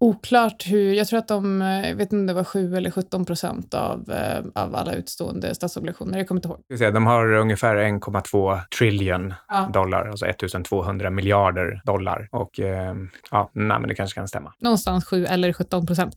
oklart 0.00 0.66
hur, 0.66 0.92
jag 0.92 1.08
tror 1.08 1.18
att 1.18 1.28
de, 1.28 1.60
jag 1.60 1.94
vet 1.94 2.12
inte 2.12 2.16
om 2.16 2.26
det 2.26 2.32
var 2.32 2.44
7 2.44 2.76
eller 2.76 2.90
17 2.90 3.24
procent 3.24 3.74
av, 3.74 4.10
eh, 4.10 4.62
av 4.62 4.76
alla 4.76 4.94
utstående 4.94 5.54
statsobligationer, 5.54 6.18
jag 6.18 6.28
kommer 6.28 6.38
inte 6.38 6.48
ihåg. 6.78 6.92
De 6.92 7.06
har 7.06 7.32
ungefär 7.32 7.76
1,2 7.76 8.60
trillion 8.78 9.34
ja. 9.48 9.70
dollar, 9.72 10.08
alltså 10.08 10.26
1200 10.26 11.10
miljarder 11.10 11.80
dollar. 11.84 12.28
Och 12.30 12.60
eh, 12.60 12.94
ja, 13.30 13.50
nej, 13.52 13.80
men 13.80 13.88
det 13.88 13.94
kanske 13.94 14.14
kan 14.14 14.28
stämma. 14.28 14.52
Någonstans 14.60 15.04
7 15.04 15.24
eller 15.24 15.52
17 15.52 15.86
procent. 15.86 16.14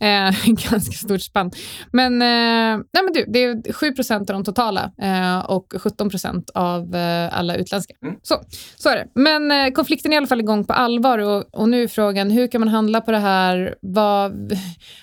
Eh, 0.00 0.06
ganska 0.70 0.92
stort 0.92 1.22
spann. 1.22 1.50
Men, 1.92 2.22
eh, 2.22 2.84
nej, 2.92 3.04
men 3.04 3.12
du, 3.12 3.24
det 3.28 3.44
är 3.44 3.72
7 3.72 3.92
procent 3.92 4.30
av 4.30 4.34
de 4.34 4.44
totala 4.44 4.90
eh, 5.02 5.38
och 5.38 5.74
17 5.78 6.10
procent 6.10 6.50
av 6.54 6.94
alla 7.32 7.56
utländska. 7.56 7.94
Mm. 8.02 8.16
Så, 8.22 8.34
så 8.76 8.88
är 8.88 8.96
det. 8.96 9.06
Men 9.14 9.72
konflikten 9.72 10.12
är 10.12 10.16
i 10.16 10.18
alla 10.18 10.26
fall 10.26 10.40
igång 10.40 10.64
på 10.64 10.72
allvar 10.72 11.18
och, 11.18 11.44
och 11.52 11.68
nu 11.68 11.82
är 11.82 11.88
frågan, 11.88 12.30
hur 12.30 12.46
kan 12.46 12.60
man 12.60 12.68
handla 12.68 13.00
på 13.00 13.10
det 13.10 13.18
här 13.18 13.25
här, 13.26 13.74
vad, 13.80 14.58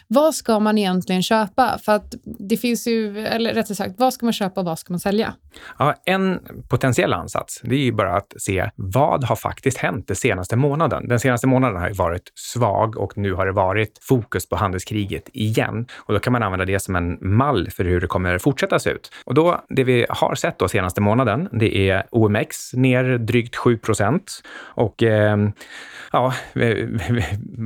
vad 0.08 0.36
ska 0.36 0.60
man 0.60 0.78
egentligen 0.78 1.24
köpa? 1.24 1.78
För 1.86 1.92
att 1.92 2.16
det 2.24 2.58
finns 2.58 2.88
ju, 2.88 3.20
eller 3.20 3.54
rättare 3.54 3.76
sagt, 3.76 3.96
vad 3.98 4.14
ska 4.14 4.26
man 4.26 4.34
köpa 4.34 4.60
och 4.62 4.66
vad 4.66 4.80
ska 4.80 4.94
man 4.94 5.00
sälja? 5.00 5.34
Ja, 5.80 5.96
en 6.06 6.40
potentiell 6.70 7.14
ansats, 7.14 7.62
det 7.64 7.76
är 7.76 7.80
ju 7.80 7.92
bara 7.92 8.18
att 8.18 8.34
se 8.38 8.70
vad 8.76 9.24
har 9.24 9.36
faktiskt 9.36 9.78
hänt 9.78 10.08
den 10.08 10.16
senaste 10.16 10.56
månaden? 10.56 11.08
Den 11.08 11.20
senaste 11.20 11.48
månaden 11.48 11.82
har 11.82 11.88
ju 11.88 11.94
varit 11.94 12.32
svag 12.36 12.98
och 12.98 13.18
nu 13.18 13.34
har 13.34 13.46
det 13.46 13.52
varit 13.52 14.00
fokus 14.02 14.50
på 14.50 14.56
handelskriget 14.56 15.30
igen. 15.34 15.88
Och 15.98 16.14
då 16.14 16.20
kan 16.20 16.34
man 16.34 16.44
använda 16.44 16.66
det 16.66 16.80
som 16.80 16.96
en 16.96 17.18
mall 17.22 17.70
för 17.70 17.86
hur 17.86 18.02
det 18.02 18.08
kommer 18.08 18.38
fortsätta 18.38 18.80
se 18.80 18.90
ut. 18.90 19.12
Och 19.26 19.34
då, 19.34 19.62
det 19.70 19.84
vi 19.84 20.06
har 20.10 20.36
sett 20.36 20.60
då 20.60 20.68
senaste 20.68 21.02
månaden, 21.02 21.50
det 21.52 21.90
är 21.90 22.04
OMX 22.12 22.74
ner 22.74 23.18
drygt 23.18 23.56
7 23.56 23.78
procent 23.78 24.44
och 24.58 25.04
eh, 25.04 25.38
ja, 26.12 26.34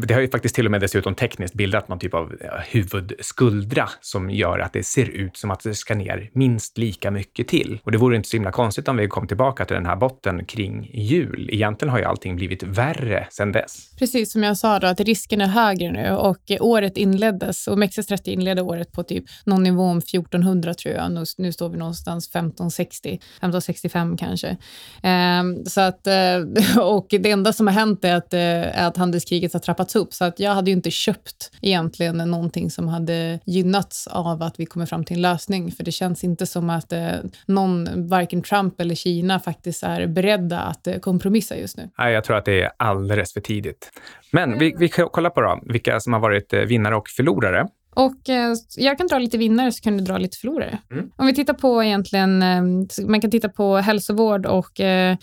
det 0.07 0.13
har 0.13 0.21
ju 0.21 0.29
faktiskt 0.29 0.46
till 0.53 0.65
och 0.65 0.71
med 0.71 0.81
dessutom 0.81 1.15
tekniskt 1.15 1.53
bildat 1.53 1.87
någon 1.87 1.99
typ 1.99 2.13
av 2.13 2.33
eh, 2.41 2.49
huvudskuldra 2.69 3.89
som 4.01 4.29
gör 4.29 4.59
att 4.59 4.73
det 4.73 4.83
ser 4.83 5.09
ut 5.09 5.37
som 5.37 5.51
att 5.51 5.63
det 5.63 5.75
ska 5.75 5.95
ner 5.95 6.29
minst 6.33 6.77
lika 6.77 7.11
mycket 7.11 7.47
till. 7.47 7.79
Och 7.83 7.91
det 7.91 7.97
vore 7.97 8.15
inte 8.15 8.29
så 8.29 8.37
himla 8.37 8.51
konstigt 8.51 8.87
om 8.87 8.97
vi 8.97 9.07
kom 9.07 9.27
tillbaka 9.27 9.65
till 9.65 9.75
den 9.75 9.85
här 9.85 9.95
botten 9.95 10.45
kring 10.45 10.91
jul. 10.93 11.49
Egentligen 11.51 11.91
har 11.91 11.99
ju 11.99 12.05
allting 12.05 12.35
blivit 12.35 12.63
värre 12.63 13.27
sedan 13.31 13.51
dess. 13.51 13.95
Precis 13.99 14.31
som 14.31 14.43
jag 14.43 14.57
sa 14.57 14.79
då, 14.79 14.87
att 14.87 14.99
risken 14.99 15.41
är 15.41 15.47
högre 15.47 15.91
nu 15.91 16.11
och 16.11 16.51
eh, 16.51 16.57
året 16.61 16.97
inleddes 16.97 17.67
och 17.67 17.77
MXS30 17.77 18.29
inledde 18.29 18.61
året 18.61 18.91
på 18.91 19.03
typ 19.03 19.23
någon 19.43 19.63
nivå 19.63 19.83
om 19.83 19.97
1400 19.97 20.73
tror 20.73 20.95
jag. 20.95 21.11
Nu, 21.11 21.23
nu 21.37 21.51
står 21.51 21.69
vi 21.69 21.77
någonstans 21.77 22.27
1560, 22.27 23.09
1565 23.09 24.17
kanske. 24.17 24.57
Ehm, 25.03 25.65
så 25.65 25.81
att, 25.81 26.07
eh, 26.07 26.77
och 26.81 27.07
det 27.09 27.31
enda 27.31 27.53
som 27.53 27.67
har 27.67 27.73
hänt 27.73 28.05
är 28.05 28.15
att 28.15 28.33
är 28.37 28.87
att 28.87 28.97
handelskriget 28.97 29.53
har 29.53 29.59
trappats 29.59 29.95
upp. 29.95 30.13
Så 30.13 30.25
att 30.25 30.36
jag 30.39 30.51
hade 30.51 30.71
ju 30.71 30.75
inte 30.75 30.91
köpt 30.91 31.51
egentligen 31.61 32.17
någonting 32.17 32.71
som 32.71 32.87
hade 32.87 33.39
gynnats 33.45 34.07
av 34.07 34.41
att 34.41 34.59
vi 34.59 34.65
kommer 34.65 34.85
fram 34.85 35.03
till 35.05 35.15
en 35.15 35.21
lösning. 35.21 35.71
För 35.71 35.83
det 35.83 35.91
känns 35.91 36.23
inte 36.23 36.45
som 36.45 36.69
att 36.69 36.93
eh, 36.93 37.09
någon, 37.45 38.07
varken 38.07 38.41
Trump 38.41 38.81
eller 38.81 38.95
Kina, 38.95 39.39
faktiskt 39.39 39.83
är 39.83 40.07
beredda 40.07 40.59
att 40.59 40.87
eh, 40.87 40.99
kompromissa 40.99 41.55
just 41.57 41.77
nu. 41.77 41.89
Nej, 41.97 42.13
jag 42.13 42.23
tror 42.23 42.37
att 42.37 42.45
det 42.45 42.61
är 42.61 42.71
alldeles 42.77 43.33
för 43.33 43.41
tidigt. 43.41 43.91
Men 44.31 44.59
vi, 44.59 44.75
vi 44.77 44.89
kollar 44.89 45.29
på 45.29 45.41
då, 45.41 45.61
vilka 45.65 45.99
som 45.99 46.13
har 46.13 46.19
varit 46.19 46.53
eh, 46.53 46.59
vinnare 46.59 46.95
och 46.95 47.07
förlorare. 47.09 47.67
Och 47.97 48.29
eh, 48.29 48.53
jag 48.75 48.97
kan 48.97 49.07
dra 49.07 49.19
lite 49.19 49.37
vinnare 49.37 49.71
så 49.71 49.81
kan 49.83 49.97
du 49.97 50.03
dra 50.03 50.17
lite 50.17 50.37
förlorare. 50.37 50.79
Mm. 50.91 51.11
Om 51.15 51.25
vi 51.25 51.33
tittar 51.33 51.53
på 51.53 51.83
egentligen, 51.83 52.41
eh, 52.41 52.61
man 53.07 53.21
kan 53.21 53.31
titta 53.31 53.49
på 53.49 53.77
hälsovård 53.77 54.45
och 54.45 54.79
eh, 54.79 55.17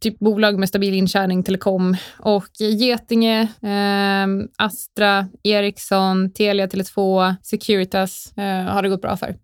typ 0.00 0.18
bolag 0.18 0.58
med 0.58 0.68
stabil 0.68 0.94
intjäning, 0.94 1.42
telekom 1.42 1.96
och 2.18 2.48
Getinge, 2.58 3.48
Astra, 4.56 5.26
Ericsson, 5.42 6.32
Telia, 6.32 6.66
Tele2, 6.66 7.34
Securitas 7.42 8.32
har 8.68 8.82
det 8.82 8.88
gått 8.88 9.02
bra 9.02 9.16
för. 9.16 9.36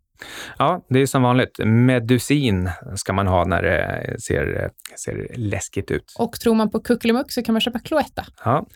Ja, 0.58 0.84
det 0.88 0.98
är 1.00 1.06
som 1.06 1.22
vanligt. 1.22 1.58
Medusin 1.64 2.70
ska 2.94 3.12
man 3.12 3.26
ha 3.26 3.44
när 3.44 3.62
det 3.62 4.16
ser, 4.20 4.70
ser 4.96 5.26
läskigt 5.34 5.90
ut. 5.90 6.14
Och 6.18 6.32
tror 6.32 6.54
man 6.54 6.70
på 6.70 6.80
kuckelimuck 6.80 7.32
så 7.32 7.42
kan 7.42 7.52
man 7.52 7.60
köpa 7.60 7.78
Cloetta. 7.78 8.24
Ja. 8.44 8.66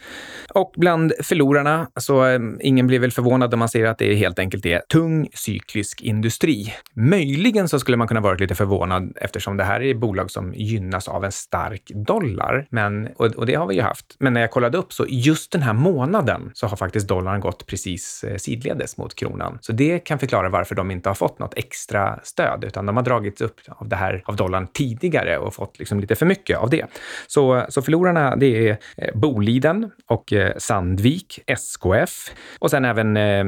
Och 0.55 0.73
bland 0.77 1.13
förlorarna, 1.23 1.89
så 1.97 2.25
um, 2.25 2.59
ingen 2.63 2.87
blir 2.87 2.99
väl 2.99 3.13
förvånad 3.13 3.55
om 3.55 3.59
man 3.59 3.69
ser 3.69 3.87
att 3.87 3.99
det 3.99 4.15
helt 4.15 4.39
enkelt 4.39 4.67
är 4.67 4.79
tung 4.89 5.29
cyklisk 5.35 6.01
industri. 6.01 6.75
Möjligen 6.95 7.69
så 7.69 7.79
skulle 7.79 7.97
man 7.97 8.09
kunna 8.09 8.21
vara 8.21 8.35
lite 8.35 8.55
förvånad 8.55 9.13
eftersom 9.17 9.57
det 9.57 9.65
här 9.65 9.83
är 9.83 9.95
bolag 9.95 10.31
som 10.31 10.55
gynnas 10.55 11.09
av 11.09 11.25
en 11.25 11.33
stark 11.33 11.91
dollar. 11.95 12.67
Men, 12.71 13.07
och, 13.17 13.27
och 13.27 13.47
det 13.47 13.55
har 13.55 13.67
vi 13.67 13.75
ju 13.75 13.83
haft. 13.83 14.17
Men 14.19 14.33
när 14.33 14.41
jag 14.41 14.51
kollade 14.51 14.79
upp 14.79 14.93
så 14.93 15.07
just 15.09 15.53
den 15.53 15.63
här 15.63 15.73
månaden 15.73 16.51
så 16.55 16.67
har 16.67 16.77
faktiskt 16.77 17.09
dollarn 17.09 17.41
gått 17.41 17.67
precis 17.67 18.25
eh, 18.25 18.37
sidledes 18.37 18.97
mot 18.97 19.15
kronan. 19.15 19.59
Så 19.61 19.73
det 19.73 19.99
kan 19.99 20.19
förklara 20.19 20.49
varför 20.49 20.75
de 20.75 20.91
inte 20.91 21.09
har 21.09 21.15
fått 21.15 21.32
fått 21.33 21.39
något 21.39 21.55
extra 21.59 22.21
stöd, 22.23 22.65
utan 22.65 22.87
de 22.87 22.97
har 22.97 23.05
dragits 23.05 23.41
upp 23.41 23.61
av 23.69 23.89
det 23.89 23.97
här 23.97 24.23
av 24.27 24.37
dollarn 24.37 24.67
tidigare 24.73 25.39
och 25.39 25.55
fått 25.55 25.79
liksom 25.79 26.01
lite 26.01 26.15
för 26.15 26.27
mycket 26.27 26.59
av 26.59 26.71
det. 26.71 26.87
Så, 27.27 27.67
så 27.69 27.83
förlorarna, 27.83 28.37
det 28.37 28.69
är 28.69 28.79
eh, 28.97 29.15
Boliden 29.15 29.91
och 30.09 30.33
eh, 30.33 30.53
Sandvik, 30.59 31.41
SKF 31.47 32.31
och 32.59 32.71
sen 32.71 32.85
även 32.85 33.17
eh, 33.17 33.45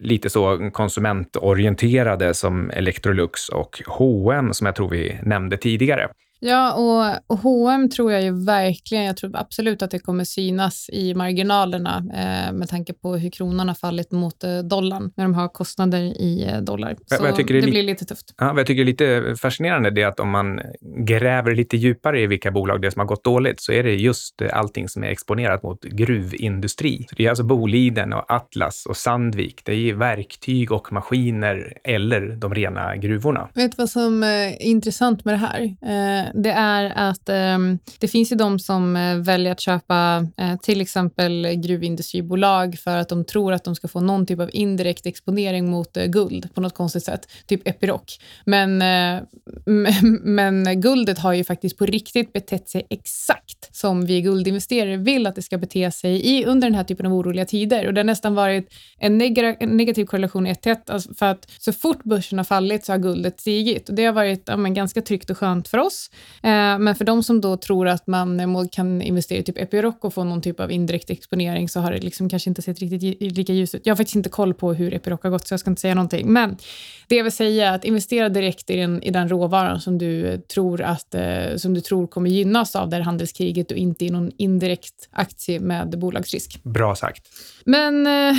lite 0.00 0.30
så 0.30 0.70
konsumentorienterade 0.72 2.34
som 2.34 2.70
Electrolux 2.70 3.48
och 3.48 3.82
H&M 3.86 4.52
som 4.52 4.66
jag 4.66 4.74
tror 4.74 4.88
vi 4.88 5.18
nämnde 5.22 5.56
tidigare. 5.56 6.08
Ja, 6.40 6.72
och, 6.74 7.34
och 7.34 7.38
H&M 7.38 7.90
tror 7.90 8.12
jag 8.12 8.22
ju 8.22 8.44
verkligen, 8.44 9.04
jag 9.04 9.16
tror 9.16 9.30
absolut 9.34 9.82
att 9.82 9.90
det 9.90 9.98
kommer 9.98 10.24
synas 10.24 10.90
i 10.92 11.14
marginalerna 11.14 11.96
eh, 11.96 12.52
med 12.52 12.68
tanke 12.68 12.92
på 12.92 13.16
hur 13.16 13.30
kronan 13.30 13.68
har 13.68 13.74
fallit 13.74 14.12
mot 14.12 14.44
eh, 14.44 14.58
dollarn 14.58 15.12
när 15.16 15.24
de 15.24 15.34
har 15.34 15.48
kostnader 15.48 16.00
i 16.00 16.48
eh, 16.52 16.60
dollar. 16.60 16.96
Så 17.06 17.22
det, 17.22 17.60
det 17.60 17.70
blir 17.70 17.82
lite 17.82 18.04
tufft. 18.04 18.34
Ja, 18.38 18.54
jag 18.56 18.66
tycker 18.66 18.82
är 18.82 18.86
lite 18.86 19.34
fascinerande 19.38 20.02
är 20.02 20.06
att 20.06 20.20
om 20.20 20.30
man 20.30 20.60
gräver 21.06 21.54
lite 21.54 21.76
djupare 21.76 22.20
i 22.20 22.26
vilka 22.26 22.50
bolag 22.50 22.82
det 22.82 22.86
är 22.86 22.90
som 22.90 23.00
har 23.00 23.06
gått 23.06 23.24
dåligt 23.24 23.60
så 23.60 23.72
är 23.72 23.82
det 23.82 23.94
just 23.94 24.42
allting 24.52 24.88
som 24.88 25.04
är 25.04 25.08
exponerat 25.08 25.62
mot 25.62 25.84
gruvindustri. 25.84 27.06
Så 27.08 27.14
det 27.16 27.24
är 27.24 27.28
alltså 27.28 27.44
Boliden 27.44 28.12
och 28.12 28.30
Atlas 28.30 28.86
och 28.86 28.96
Sandvik. 28.96 29.62
Det 29.64 29.74
är 29.74 29.94
verktyg 29.94 30.72
och 30.72 30.92
maskiner 30.92 31.78
eller 31.84 32.36
de 32.36 32.54
rena 32.54 32.96
gruvorna. 32.96 33.48
Vet 33.54 33.70
du 33.70 33.76
vad 33.78 33.90
som 33.90 34.22
är 34.22 34.62
intressant 34.62 35.24
med 35.24 35.34
det 35.34 35.38
här? 35.38 35.76
Det 36.34 36.50
är 36.50 36.92
att 36.94 37.28
eh, 37.28 37.58
det 37.98 38.08
finns 38.08 38.32
ju 38.32 38.36
de 38.36 38.58
som 38.58 38.96
eh, 38.96 39.16
väljer 39.16 39.52
att 39.52 39.60
köpa 39.60 40.26
eh, 40.36 40.56
till 40.56 40.80
exempel 40.80 41.46
gruvindustribolag 41.54 42.78
för 42.78 42.96
att 42.96 43.08
de 43.08 43.24
tror 43.24 43.52
att 43.52 43.64
de 43.64 43.74
ska 43.74 43.88
få 43.88 44.00
någon 44.00 44.26
typ 44.26 44.40
av 44.40 44.50
indirekt 44.52 45.06
exponering 45.06 45.70
mot 45.70 45.96
eh, 45.96 46.04
guld 46.04 46.54
på 46.54 46.60
något 46.60 46.74
konstigt 46.74 47.04
sätt, 47.04 47.28
typ 47.46 47.68
Epiroc. 47.68 48.18
Men, 48.44 48.82
eh, 48.82 49.22
men 50.22 50.80
guldet 50.80 51.18
har 51.18 51.32
ju 51.32 51.44
faktiskt 51.44 51.78
på 51.78 51.86
riktigt 51.86 52.32
betett 52.32 52.68
sig 52.68 52.86
exakt 52.90 53.76
som 53.76 54.06
vi 54.06 54.20
guldinvesterare 54.20 54.96
vill 54.96 55.26
att 55.26 55.34
det 55.34 55.42
ska 55.42 55.58
bete 55.58 55.90
sig 55.90 56.26
i 56.26 56.44
under 56.44 56.68
den 56.68 56.74
här 56.74 56.84
typen 56.84 57.06
av 57.06 57.12
oroliga 57.12 57.44
tider. 57.44 57.86
Och 57.86 57.94
det 57.94 58.00
har 58.00 58.04
nästan 58.04 58.34
varit 58.34 58.74
en, 58.98 59.18
neg 59.18 59.38
en 59.38 59.76
negativ 59.76 60.04
korrelation 60.04 60.46
1 60.46 60.62
till 60.62 60.72
1, 60.72 60.90
alltså 60.90 61.14
för 61.14 61.26
att 61.26 61.50
så 61.58 61.72
fort 61.72 62.04
börsen 62.04 62.38
har 62.38 62.44
fallit 62.44 62.84
så 62.84 62.92
har 62.92 62.98
guldet 62.98 63.40
stigit. 63.40 63.88
Och 63.88 63.94
det 63.94 64.04
har 64.04 64.12
varit 64.12 64.42
ja, 64.46 64.56
men, 64.56 64.74
ganska 64.74 65.02
tryggt 65.02 65.30
och 65.30 65.38
skönt 65.38 65.68
för 65.68 65.78
oss. 65.78 66.10
Eh, 66.42 66.78
men 66.78 66.94
för 66.94 67.04
de 67.04 67.22
som 67.22 67.40
då 67.40 67.56
tror 67.56 67.88
att 67.88 68.06
man 68.06 68.40
eh, 68.40 68.46
kan 68.72 69.02
investera 69.02 69.38
i 69.38 69.42
typ 69.42 69.58
Epiroc 69.58 69.94
och 70.00 70.14
få 70.14 70.24
någon 70.24 70.42
typ 70.42 70.60
av 70.60 70.72
indirekt 70.72 71.10
exponering 71.10 71.68
så 71.68 71.80
har 71.80 71.92
det 71.92 71.98
liksom 71.98 72.28
kanske 72.28 72.50
inte 72.50 72.62
sett 72.62 72.78
riktigt 72.78 73.36
lika 73.36 73.52
ljus 73.52 73.74
ut. 73.74 73.86
Jag 73.86 73.92
har 73.92 73.96
faktiskt 73.96 74.16
inte 74.16 74.28
koll 74.28 74.54
på 74.54 74.72
hur 74.72 74.94
Epiroc 74.94 75.20
har 75.22 75.30
gått 75.30 75.46
så 75.46 75.52
jag 75.52 75.60
ska 75.60 75.70
inte 75.70 75.80
säga 75.80 75.94
någonting. 75.94 76.32
Men 76.32 76.56
det 77.08 77.16
jag 77.16 77.24
vill 77.24 77.32
säga 77.32 77.68
är 77.70 77.74
att 77.74 77.84
investera 77.84 78.28
direkt 78.28 78.70
i 78.70 78.76
den, 78.76 79.02
i 79.02 79.10
den 79.10 79.28
råvaran 79.28 79.80
som 79.80 79.98
du, 79.98 80.26
eh, 80.26 80.40
tror 80.40 80.82
att, 80.82 81.14
som 81.56 81.74
du 81.74 81.80
tror 81.80 82.06
kommer 82.06 82.30
gynnas 82.30 82.76
av 82.76 82.88
det 82.88 82.96
här 82.96 83.02
handelskriget 83.02 83.70
och 83.70 83.76
inte 83.76 84.04
i 84.04 84.10
någon 84.10 84.32
indirekt 84.36 85.08
aktie 85.10 85.60
med 85.60 85.98
bolagsrisk. 85.98 86.60
Bra 86.62 86.96
sagt. 86.96 87.28
Men 87.68 88.06
eh, 88.06 88.36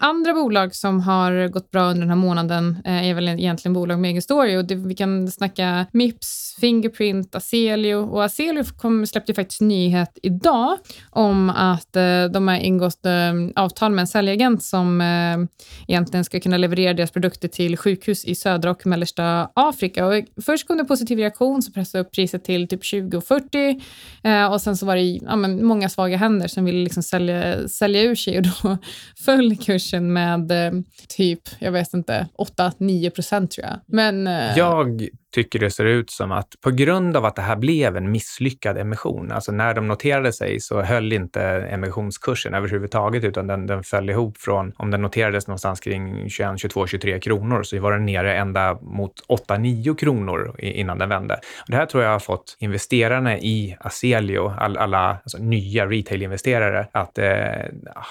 andra 0.00 0.34
bolag 0.34 0.74
som 0.74 1.00
har 1.00 1.48
gått 1.48 1.70
bra 1.70 1.82
under 1.82 2.00
den 2.00 2.08
här 2.08 2.16
månaden 2.16 2.78
eh, 2.84 3.08
är 3.08 3.14
väl 3.14 3.28
egentligen 3.28 3.72
bolag 3.72 3.98
med 3.98 4.10
egen 4.10 4.22
story. 4.22 4.56
Och 4.56 4.64
det, 4.64 4.74
vi 4.74 4.94
kan 4.94 5.30
snacka 5.30 5.86
Mips, 5.92 6.56
Fingerprint, 6.60 7.34
Aselio. 7.34 7.96
Och 7.96 8.24
Aselio 8.24 8.64
kom, 8.64 9.06
släppte 9.06 9.34
faktiskt 9.34 9.60
nyhet 9.60 10.18
idag 10.22 10.78
om 11.10 11.50
att 11.50 11.96
eh, 11.96 12.24
de 12.24 12.48
har 12.48 12.56
ingått 12.56 13.06
eh, 13.06 13.32
avtal 13.56 13.92
med 13.92 14.02
en 14.02 14.06
säljagent 14.06 14.62
som 14.62 15.00
eh, 15.00 15.64
egentligen 15.88 16.24
ska 16.24 16.40
kunna 16.40 16.56
leverera 16.56 16.94
deras 16.94 17.10
produkter 17.10 17.48
till 17.48 17.76
sjukhus 17.76 18.24
i 18.24 18.34
södra 18.34 18.70
och 18.70 18.86
mellersta 18.86 19.48
Afrika. 19.54 20.06
Och 20.06 20.24
först 20.44 20.66
kom 20.66 20.76
det 20.76 20.82
en 20.82 20.86
positiv 20.86 21.18
reaktion 21.18 21.62
som 21.62 21.72
pressade 21.72 22.04
upp 22.04 22.12
priset 22.12 22.44
till 22.44 22.68
typ 22.68 22.84
20 22.84 23.16
och 23.16 23.24
40 23.24 23.80
eh, 24.22 24.52
och 24.52 24.60
sen 24.60 24.76
så 24.76 24.86
var 24.86 24.96
det 24.96 25.02
ja, 25.02 25.36
men 25.36 25.66
många 25.66 25.88
svaga 25.88 26.16
händer 26.16 26.48
som 26.48 26.64
ville 26.64 26.84
liksom 26.84 27.02
sälja, 27.02 27.68
sälja 27.68 28.02
ur 28.02 28.14
sig 28.14 28.36
och 28.36 28.42
då 28.42 28.69
föll 29.24 29.56
kursen 29.56 30.12
med 30.12 30.50
eh, 30.50 30.80
typ, 31.08 31.40
jag 31.58 31.72
vet 31.72 31.94
inte, 31.94 32.28
8-9 32.58 33.10
procent 33.10 33.50
tror 33.50 33.66
jag. 33.66 33.80
Men, 33.86 34.26
eh, 34.26 34.58
jag 34.58 35.08
tycker 35.32 35.58
det 35.58 35.70
ser 35.70 35.84
ut 35.84 36.10
som 36.10 36.32
att 36.32 36.54
på 36.60 36.70
grund 36.70 37.16
av 37.16 37.24
att 37.24 37.36
det 37.36 37.42
här 37.42 37.56
blev 37.56 37.96
en 37.96 38.10
misslyckad 38.10 38.78
emission, 38.78 39.32
alltså 39.32 39.52
när 39.52 39.74
de 39.74 39.88
noterade 39.88 40.32
sig 40.32 40.60
så 40.60 40.82
höll 40.82 41.12
inte 41.12 41.42
emissionskursen 41.42 42.54
överhuvudtaget 42.54 43.24
utan 43.24 43.46
den, 43.46 43.66
den 43.66 43.82
föll 43.82 44.10
ihop 44.10 44.38
från, 44.38 44.72
om 44.76 44.90
den 44.90 45.02
noterades 45.02 45.46
någonstans 45.46 45.80
kring 45.80 46.30
21, 46.30 46.60
22, 46.60 46.86
23 46.86 47.20
kronor 47.20 47.62
så 47.62 47.80
var 47.80 47.92
den 47.92 48.06
nere 48.06 48.36
ända 48.36 48.78
mot 48.82 49.12
8-9 49.48 49.96
kronor 49.96 50.54
innan 50.58 50.98
den 50.98 51.08
vände. 51.08 51.34
Och 51.34 51.70
det 51.70 51.76
här 51.76 51.86
tror 51.86 52.02
jag 52.02 52.10
har 52.10 52.18
fått 52.18 52.56
investerarna 52.58 53.38
i 53.38 53.76
Aselio, 53.80 54.54
all, 54.58 54.76
alla 54.76 55.18
alltså 55.22 55.38
nya 55.38 55.86
retail-investerare, 55.86 56.86
att 56.92 57.18
eh, 57.18 57.26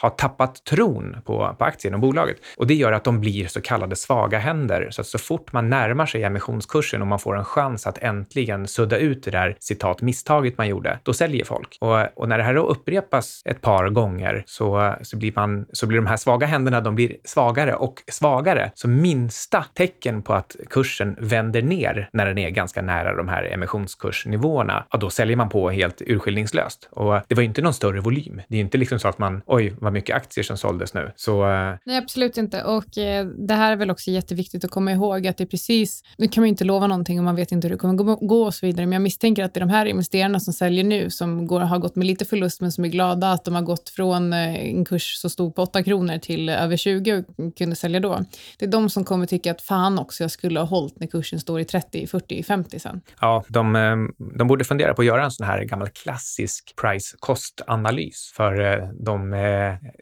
ha 0.01 0.09
tappat 0.09 0.63
tron 0.63 1.17
på, 1.25 1.55
på 1.57 1.65
aktien 1.65 1.93
och 1.93 1.99
bolaget. 1.99 2.37
Och 2.57 2.67
det 2.67 2.73
gör 2.73 2.91
att 2.91 3.03
de 3.03 3.19
blir 3.19 3.47
så 3.47 3.61
kallade 3.61 3.95
svaga 3.95 4.39
händer. 4.39 4.87
Så 4.91 5.01
att 5.01 5.07
så 5.07 5.17
fort 5.17 5.53
man 5.53 5.69
närmar 5.69 6.05
sig 6.05 6.23
emissionskursen 6.23 7.01
man 7.09 7.19
får 7.19 7.37
en 7.37 7.45
chans 7.45 7.87
att 7.87 7.97
äntligen 7.97 8.67
sudda 8.67 8.97
ut 8.97 9.23
det 9.23 9.31
där 9.31 9.57
citat 9.59 10.01
misstaget 10.01 10.57
man 10.57 10.67
gjorde, 10.67 10.99
då 11.03 11.13
säljer 11.13 11.45
folk. 11.45 11.77
Och, 11.81 11.97
och 12.15 12.29
när 12.29 12.37
det 12.37 12.43
här 12.43 12.53
då 12.53 12.61
upprepas 12.61 13.41
ett 13.45 13.61
par 13.61 13.89
gånger 13.89 14.43
så, 14.45 14.95
så, 15.01 15.17
blir 15.17 15.33
man, 15.35 15.65
så 15.71 15.87
blir 15.87 15.97
de 15.97 16.07
här 16.07 16.17
svaga 16.17 16.47
händerna, 16.47 16.81
de 16.81 16.95
blir 16.95 17.15
svagare 17.23 17.75
och 17.75 18.03
svagare. 18.11 18.71
Så 18.75 18.87
minsta 18.87 19.65
tecken 19.73 20.21
på 20.21 20.33
att 20.33 20.55
kursen 20.69 21.15
vänder 21.19 21.61
ner 21.61 22.09
när 22.13 22.25
den 22.25 22.37
är 22.37 22.49
ganska 22.49 22.81
nära 22.81 23.15
de 23.15 23.27
här 23.27 23.43
emissionskursnivåerna, 23.43 24.85
ja, 24.91 24.97
då 24.99 25.09
säljer 25.09 25.37
man 25.37 25.49
på 25.49 25.69
helt 25.69 26.01
urskillningslöst. 26.01 26.89
Och 26.91 27.21
det 27.27 27.35
var 27.35 27.41
ju 27.41 27.47
inte 27.47 27.61
någon 27.61 27.73
större 27.73 28.01
volym. 28.01 28.41
Det 28.47 28.55
är 28.55 28.57
ju 28.57 28.63
inte 28.63 28.77
liksom 28.77 28.99
så 28.99 29.07
att 29.07 29.17
man, 29.17 29.41
oj, 29.45 29.73
vad 29.79 29.93
mycket 29.93 30.15
aktier 30.15 30.43
som 30.43 30.57
såldes 30.57 30.93
nu. 30.93 31.11
Så, 31.15 31.49
eh, 31.49 31.75
Nej, 31.85 31.97
absolut 31.97 32.37
inte. 32.37 32.63
Och 32.63 32.97
eh, 32.97 33.25
det 33.25 33.53
här 33.53 33.71
är 33.71 33.75
väl 33.75 33.91
också 33.91 34.11
jätteviktigt 34.11 34.63
att 34.65 34.71
komma 34.71 34.91
ihåg 34.91 35.27
att 35.27 35.37
det 35.37 35.43
är 35.43 35.45
precis, 35.45 36.03
nu 36.17 36.27
kan 36.27 36.41
man 36.41 36.47
ju 36.47 36.49
inte 36.49 36.63
lova 36.63 36.87
någon 36.87 36.98
någonting 36.99 37.19
och 37.19 37.25
man 37.25 37.35
vet 37.35 37.51
inte 37.51 37.67
hur 37.67 37.75
det 37.75 37.77
kommer 37.77 38.27
gå 38.27 38.43
och 38.43 38.53
så 38.53 38.65
vidare. 38.65 38.85
Men 38.85 38.93
jag 38.93 39.01
misstänker 39.01 39.43
att 39.43 39.53
det 39.53 39.57
är 39.57 39.65
de 39.65 39.69
här 39.69 39.85
investerarna 39.85 40.39
som 40.39 40.53
säljer 40.53 40.83
nu 40.83 41.09
som 41.09 41.47
går, 41.47 41.59
har 41.59 41.79
gått 41.79 41.95
med 41.95 42.07
lite 42.07 42.25
förlust 42.25 42.61
men 42.61 42.71
som 42.71 42.85
är 42.85 42.89
glada 42.89 43.31
att 43.31 43.45
de 43.45 43.55
har 43.55 43.61
gått 43.61 43.89
från 43.89 44.33
eh, 44.33 44.55
en 44.55 44.85
kurs 44.85 45.15
som 45.15 45.29
stod 45.29 45.55
på 45.55 45.61
8 45.61 45.83
kronor 45.83 46.17
till 46.17 46.49
över 46.49 46.77
20 46.77 47.23
och 47.37 47.57
kunde 47.57 47.75
sälja 47.75 47.99
då. 47.99 48.25
Det 48.57 48.65
är 48.65 48.69
de 48.69 48.89
som 48.89 49.03
kommer 49.03 49.25
tycka 49.25 49.51
att 49.51 49.61
fan 49.61 49.99
också, 49.99 50.23
jag 50.23 50.31
skulle 50.31 50.59
ha 50.59 50.67
hållit 50.67 50.99
när 50.99 51.07
kursen 51.07 51.39
står 51.39 51.59
i 51.59 51.65
30, 51.65 52.07
40, 52.07 52.43
50 52.43 52.79
sen. 52.79 53.01
Ja, 53.21 53.43
de, 53.47 53.75
eh, 53.75 53.95
de 54.37 54.47
borde 54.47 54.63
fundera 54.63 54.93
på 54.93 55.01
att 55.01 55.05
göra 55.05 55.23
en 55.23 55.31
sån 55.31 55.47
här 55.47 55.63
gammal 55.63 55.89
klassisk 55.89 56.73
price-cost-analys 56.81 58.31
för 58.35 58.61
eh, 58.61 58.89
de 58.99 59.29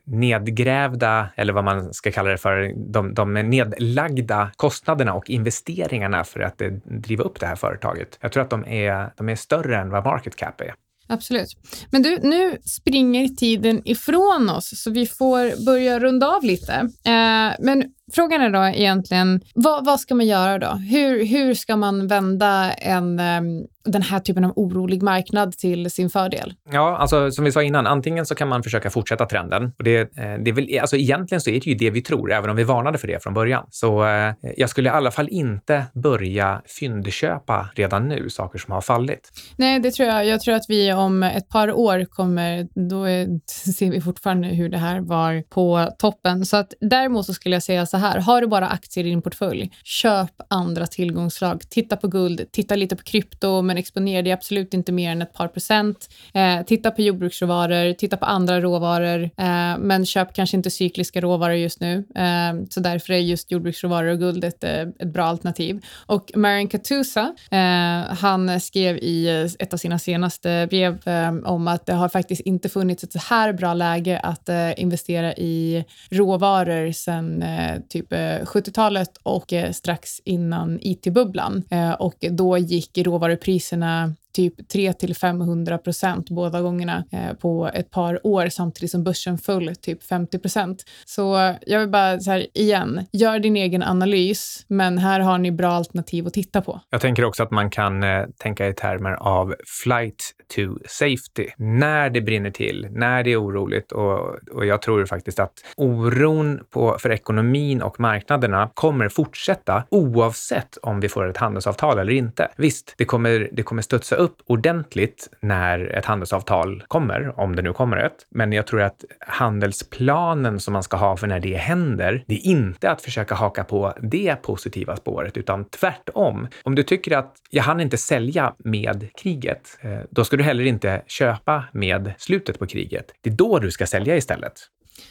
nedgrävda, 0.06 1.30
eller 1.36 1.54
vad 1.54 1.64
man 1.64 1.94
ska 1.94 2.12
kalla 2.12 2.30
det 2.30 2.38
för, 2.38 2.74
de, 2.92 3.14
de 3.14 3.34
nedlagda 3.34 4.52
kostnaderna 4.56 5.14
och 5.14 5.30
investeringarna 5.30 6.24
för 6.24 6.40
att 6.40 6.62
driva 6.88 7.24
upp 7.24 7.40
det 7.40 7.46
här 7.46 7.56
företaget. 7.56 8.18
Jag 8.22 8.32
tror 8.32 8.44
att 8.44 8.50
de 8.50 8.66
är, 8.66 9.14
de 9.18 9.30
är 9.30 9.36
större 9.36 9.78
än 9.78 9.90
vad 9.90 10.06
market 10.06 10.36
cap 10.36 10.62
är. 10.62 10.74
Absolut. 11.10 11.48
Men 11.90 12.02
du, 12.02 12.20
nu 12.24 12.58
springer 12.66 13.28
tiden 13.28 13.82
ifrån 13.86 14.50
oss, 14.50 14.84
så 14.84 14.92
vi 14.92 15.08
får 15.08 15.66
börja 15.66 16.00
runda 16.00 16.28
av 16.28 16.44
lite. 16.44 16.74
Eh, 17.06 17.52
men 17.60 17.94
frågan 18.14 18.42
är 18.42 18.50
då 18.50 18.64
egentligen, 18.64 19.42
vad, 19.56 19.86
vad 19.86 20.00
ska 20.00 20.16
man 20.16 20.26
göra 20.26 20.60
då? 20.60 20.68
Hur, 20.68 21.26
hur 21.26 21.54
ska 21.54 21.76
man 21.76 22.08
vända 22.08 22.72
en, 22.72 23.20
um, 23.20 23.68
den 23.86 24.02
här 24.02 24.20
typen 24.20 24.44
av 24.44 24.54
orolig 24.56 25.04
marknad 25.04 25.52
till 25.52 25.92
sin 25.92 26.10
fördel? 26.10 26.54
Ja, 26.72 26.98
alltså 26.98 27.32
som 27.32 27.46
vi 27.46 27.52
sa 27.52 27.64
innan, 27.64 27.88
antingen 27.88 28.26
så 28.26 28.36
kan 28.36 28.48
man 28.48 28.64
försöka 28.64 28.90
fortsätta 28.90 29.26
trenden. 29.26 29.72
Och 29.78 29.84
det, 29.84 30.00
eh, 30.00 30.08
det 30.16 30.50
är 30.50 30.54
väl, 30.54 30.80
alltså 30.80 30.96
egentligen 30.98 31.42
så 31.42 31.50
är 31.50 31.54
det 31.54 31.68
ju 31.68 31.76
det 31.76 31.90
vi 31.90 32.02
tror, 32.02 32.32
även 32.32 32.50
om 32.50 32.56
vi 32.56 32.64
varnade 32.64 32.98
för 32.98 33.08
det 33.08 33.24
från 33.24 33.34
början. 33.34 33.66
Så 33.70 34.06
eh, 34.06 34.34
jag 34.58 34.70
skulle 34.70 34.90
i 34.90 34.92
alla 34.92 35.12
fall 35.12 35.28
inte 35.30 35.84
börja 35.94 36.62
fyndköpa 36.80 37.70
redan 37.76 38.08
nu 38.08 38.30
saker 38.30 38.60
som 38.60 38.74
har 38.74 38.82
fallit. 38.82 39.32
Nej, 39.56 39.80
det 39.80 39.92
tror 39.92 40.10
jag. 40.10 40.26
Jag 40.26 40.42
tror 40.42 40.56
att 40.56 40.66
vi 40.68 40.94
om 40.94 41.24
ett 41.24 41.50
par 41.50 41.72
år 41.72 42.06
kommer, 42.06 42.68
då 42.90 43.04
är, 43.04 43.28
ser 43.74 43.92
vi 43.92 44.02
fortfarande 44.02 44.48
hur 44.48 44.70
det 44.70 44.78
här 44.78 45.00
var 45.00 45.44
på 45.50 45.90
toppen. 46.00 46.46
Så 46.46 46.58
att 46.58 46.74
däremot 46.82 47.26
så 47.26 47.34
skulle 47.34 47.56
jag 47.56 47.64
säga 47.64 47.86
så 47.86 47.97
här, 47.98 48.20
har 48.20 48.42
du 48.42 48.48
bara 48.48 48.68
aktier 48.68 49.06
i 49.06 49.10
din 49.10 49.22
portfölj, 49.22 49.72
köp 49.84 50.32
andra 50.48 50.88
tillgångsslag. 50.88 51.70
Titta 51.70 51.98
på 51.98 52.08
guld, 52.08 52.52
titta 52.52 52.76
lite 52.76 52.96
på 52.96 53.04
krypto, 53.04 53.62
men 53.62 53.78
exponera 53.78 54.22
dig 54.22 54.34
absolut 54.34 54.74
inte 54.74 54.92
mer 54.92 55.12
än 55.12 55.22
ett 55.22 55.34
par 55.34 55.48
procent. 55.48 56.10
Eh, 56.34 56.62
titta 56.66 56.92
på 56.92 57.02
jordbruksråvaror, 57.02 57.94
titta 57.94 58.18
på 58.18 58.26
andra 58.26 58.62
råvaror, 58.62 59.24
eh, 59.24 59.78
men 59.80 60.06
köp 60.06 60.34
kanske 60.34 60.58
inte 60.58 60.70
cykliska 60.70 61.22
råvaror 61.22 61.56
just 61.56 61.80
nu. 61.80 62.06
Eh, 62.16 62.66
så 62.70 62.80
därför 62.80 63.14
är 63.14 63.18
just 63.18 63.52
jordbruksråvaror 63.52 64.12
och 64.12 64.20
guld 64.20 64.44
ett, 64.44 64.64
eh, 64.64 64.82
ett 64.82 65.14
bra 65.14 65.26
alternativ. 65.26 65.86
Och 66.06 66.32
Marian 66.36 66.68
Katusa, 66.68 67.36
eh, 67.52 68.16
han 68.16 68.62
skrev 68.62 68.98
i 68.98 69.48
ett 69.60 69.74
av 69.74 69.78
sina 69.78 70.00
senaste 70.00 70.68
brev 70.70 71.08
eh, 71.08 71.36
om 71.46 71.68
att 71.68 71.86
det 71.86 71.94
har 71.94 72.10
faktiskt 72.10 72.42
inte 72.42 72.70
funnits 72.70 73.04
ett 73.04 73.12
så 73.12 73.20
här 73.20 73.54
bra 73.54 73.74
läge 73.74 74.20
att 74.20 74.50
eh, 74.50 74.82
investera 74.82 75.34
i 75.34 75.86
råvaror 76.10 76.92
sedan 76.92 77.42
eh, 77.42 77.80
typ 77.90 78.14
eh, 78.14 78.18
70-talet 78.18 79.18
och 79.24 79.54
eh, 79.54 79.72
strax 79.72 80.22
innan 80.24 80.80
IT-bubblan. 80.82 81.64
Eh, 81.70 81.92
och 81.92 82.16
då 82.32 82.58
gick 82.58 82.98
råvarupriserna 82.98 84.14
typ 84.38 84.70
3 84.70 84.94
till 84.94 85.16
500 85.16 85.78
procent 85.78 86.30
båda 86.30 86.62
gångerna 86.62 87.04
eh, 87.12 87.34
på 87.34 87.70
ett 87.74 87.92
par 87.92 88.28
år 88.28 88.50
samtidigt 88.50 88.92
som 88.92 89.04
börsen 89.04 89.38
föll 89.38 89.76
typ 89.76 90.04
50 90.04 90.40
procent. 90.40 90.84
Så 91.06 91.56
jag 91.66 91.80
vill 91.80 91.90
bara 91.90 92.20
så 92.20 92.32
här 92.32 92.48
igen, 92.54 93.06
gör 93.12 93.40
din 93.40 93.58
egen 93.58 93.84
analys, 93.84 94.66
men 94.68 94.98
här 94.98 95.20
har 95.20 95.38
ni 95.38 95.52
bra 95.52 95.70
alternativ 95.70 96.28
att 96.28 96.34
titta 96.34 96.62
på. 96.62 96.82
Jag 96.90 97.02
tänker 97.02 97.26
också 97.26 97.44
att 97.44 97.52
man 97.52 97.70
kan 97.70 98.04
eh, 98.04 98.26
tänka 98.38 98.68
i 98.68 98.74
termer 98.74 99.12
av 99.12 99.56
flight 99.84 100.34
to 100.56 100.62
safety. 100.88 101.48
När 101.58 102.10
det 102.10 102.22
brinner 102.22 102.52
till, 102.52 102.88
när 102.92 103.24
det 103.24 103.32
är 103.32 103.42
oroligt 103.44 103.92
och, 103.92 104.20
och 104.52 104.66
jag 104.66 104.82
tror 104.82 105.06
faktiskt 105.06 105.40
att 105.40 105.54
oron 105.78 106.60
på, 106.70 106.98
för 107.00 107.12
ekonomin 107.12 107.82
och 107.82 108.00
marknaderna 108.00 108.70
kommer 108.74 109.10
fortsätta 109.10 109.84
oavsett 109.90 110.78
om 110.82 111.00
vi 111.00 111.10
får 111.10 111.30
ett 111.30 111.38
handelsavtal 111.38 112.00
eller 112.00 112.14
inte. 112.14 112.48
Visst, 112.56 112.94
det 112.98 113.06
kommer, 113.06 113.50
det 113.52 113.64
kommer 113.64 113.82
studsa 113.82 114.16
upp 114.16 114.27
upp 114.28 114.42
ordentligt 114.46 115.30
när 115.40 115.80
ett 115.80 116.06
handelsavtal 116.06 116.84
kommer, 116.88 117.40
om 117.40 117.56
det 117.56 117.62
nu 117.62 117.74
kommer 117.74 117.98
ett. 117.98 118.26
Men 118.30 118.52
jag 118.52 118.68
tror 118.68 118.82
att 118.82 119.06
handelsplanen 119.20 120.60
som 120.60 120.74
man 120.74 120.84
ska 120.84 120.98
ha 120.98 121.18
för 121.18 121.28
när 121.28 121.40
det 121.40 121.58
händer, 121.58 122.24
det 122.28 122.36
är 122.36 122.46
inte 122.46 122.92
att 122.92 123.02
försöka 123.02 123.36
haka 123.36 123.64
på 123.64 123.94
det 124.02 124.36
positiva 124.42 124.96
spåret, 124.96 125.38
utan 125.38 125.66
tvärtom. 125.66 126.48
Om 126.64 126.76
du 126.76 126.84
tycker 126.84 127.18
att 127.18 127.36
jag 127.50 127.64
hann 127.64 127.80
inte 127.80 127.98
sälja 127.98 128.54
med 128.58 129.10
kriget, 129.22 129.78
eh, 129.82 130.00
då 130.10 130.26
ska 130.26 130.38
du 130.38 130.44
heller 130.44 130.64
inte 130.64 131.02
köpa 131.08 131.64
med 131.72 132.14
slutet 132.18 132.60
på 132.60 132.68
kriget. 132.68 133.06
Det 133.22 133.30
är 133.30 133.34
då 133.34 133.60
du 133.60 133.72
ska 133.72 133.86
sälja 133.86 134.16
istället. 134.16 134.54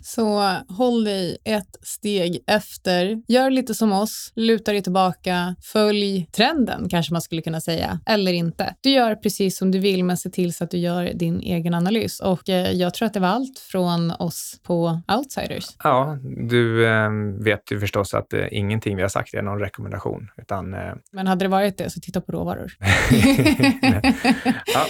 Så 0.01 0.53
håll 0.69 1.05
dig 1.05 1.37
ett 1.45 1.77
steg 1.83 2.39
efter. 2.47 3.23
Gör 3.29 3.51
lite 3.51 3.75
som 3.75 3.93
oss, 3.93 4.33
luta 4.37 4.73
dig 4.73 4.83
tillbaka, 4.83 5.57
följ 5.63 6.27
trenden 6.33 6.89
kanske 6.89 7.13
man 7.13 7.23
skulle 7.23 7.43
kunna 7.43 7.61
säga, 7.61 8.01
eller 8.07 8.33
inte. 8.33 8.75
Du 8.81 8.91
gör 8.91 9.15
precis 9.15 9.59
som 9.59 9.71
du 9.71 9.79
vill, 9.79 10.05
men 10.05 10.17
se 10.17 10.31
till 10.31 10.55
så 10.55 10.65
att 10.65 10.71
du 10.71 10.79
gör 10.79 11.13
din 11.15 11.41
egen 11.41 11.75
analys. 11.75 12.21
Och 12.21 12.49
eh, 12.49 12.73
jag 12.73 12.95
tror 12.95 13.07
att 13.07 13.15
det 13.15 13.21
var 13.21 13.29
allt 13.29 13.59
från 13.59 14.11
oss 14.11 14.61
på 14.63 15.01
Outsiders. 15.17 15.77
Ja, 15.83 16.19
du 16.49 16.87
eh, 16.87 17.11
vet 17.45 17.73
ju 17.73 17.81
förstås 17.81 18.15
att 18.15 18.33
eh, 18.33 18.47
ingenting 18.51 18.97
vi 18.97 19.03
har 19.03 19.09
sagt 19.09 19.35
är 19.35 19.43
någon 19.43 19.59
rekommendation, 19.59 20.31
utan... 20.37 20.75
Eh, 20.75 20.95
men 21.13 21.27
hade 21.27 21.45
det 21.45 21.49
varit 21.49 21.79
det, 21.79 21.91
så 21.91 22.01
titta 22.01 22.21
på 22.21 22.33
råvaror. 22.33 22.73
ja. 24.75 24.87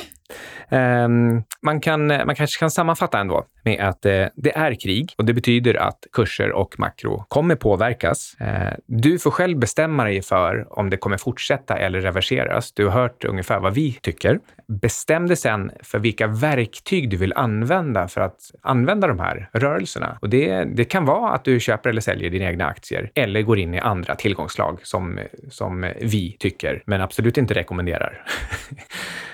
Ehm, 0.69 1.43
man, 1.63 1.81
kan, 1.81 2.07
man 2.07 2.35
kanske 2.35 2.59
kan 2.59 2.71
sammanfatta 2.71 3.19
ändå 3.19 3.47
med 3.65 3.81
att 3.81 4.07
eh, 4.07 4.27
det 4.35 4.57
är 4.57 4.75
krig 4.75 5.15
och 5.19 5.25
det 5.25 5.33
betyder 5.33 5.75
att 5.75 6.07
kurser 6.13 6.53
och 6.53 6.79
makro 6.79 7.25
kommer 7.29 7.57
påverkas. 7.57 8.37
Ehm, 8.41 8.75
du 8.87 9.19
får 9.19 9.31
själv 9.31 9.59
bestämma 9.59 10.05
dig 10.05 10.23
för 10.23 10.79
om 10.79 10.91
det 10.91 10.97
kommer 10.97 11.17
fortsätta 11.17 11.77
eller 11.77 12.01
reverseras. 12.01 12.73
Du 12.73 12.85
har 12.85 12.93
hört 12.93 13.25
ungefär 13.25 13.61
vad 13.61 13.75
vi 13.75 13.93
tycker. 13.93 14.41
Bestäm 14.69 15.27
dig 15.27 15.37
sen 15.37 15.71
för 15.83 15.99
vilka 15.99 16.27
verktyg 16.27 17.11
du 17.11 17.17
vill 17.17 17.33
använda 17.37 18.09
för 18.09 18.21
att 18.21 18.41
använda 18.63 19.07
de 19.07 19.19
här 19.19 19.51
rörelserna. 19.53 20.19
Och 20.21 20.29
det, 20.29 20.65
det 20.65 20.85
kan 20.85 21.05
vara 21.05 21.33
att 21.33 21.45
du 21.45 21.61
köper 21.61 21.91
eller 21.91 22.01
säljer 22.01 22.31
dina 22.31 22.45
egna 22.45 22.67
aktier 22.67 23.11
eller 23.15 23.43
går 23.43 23.59
in 23.59 23.75
i 23.75 23.79
andra 23.79 24.15
tillgångslag 24.15 24.79
som, 24.83 25.19
som 25.51 25.93
vi 26.01 26.37
tycker, 26.39 26.83
men 26.87 27.01
absolut 27.01 27.39
inte 27.39 27.55
rekommenderar. 27.55 28.25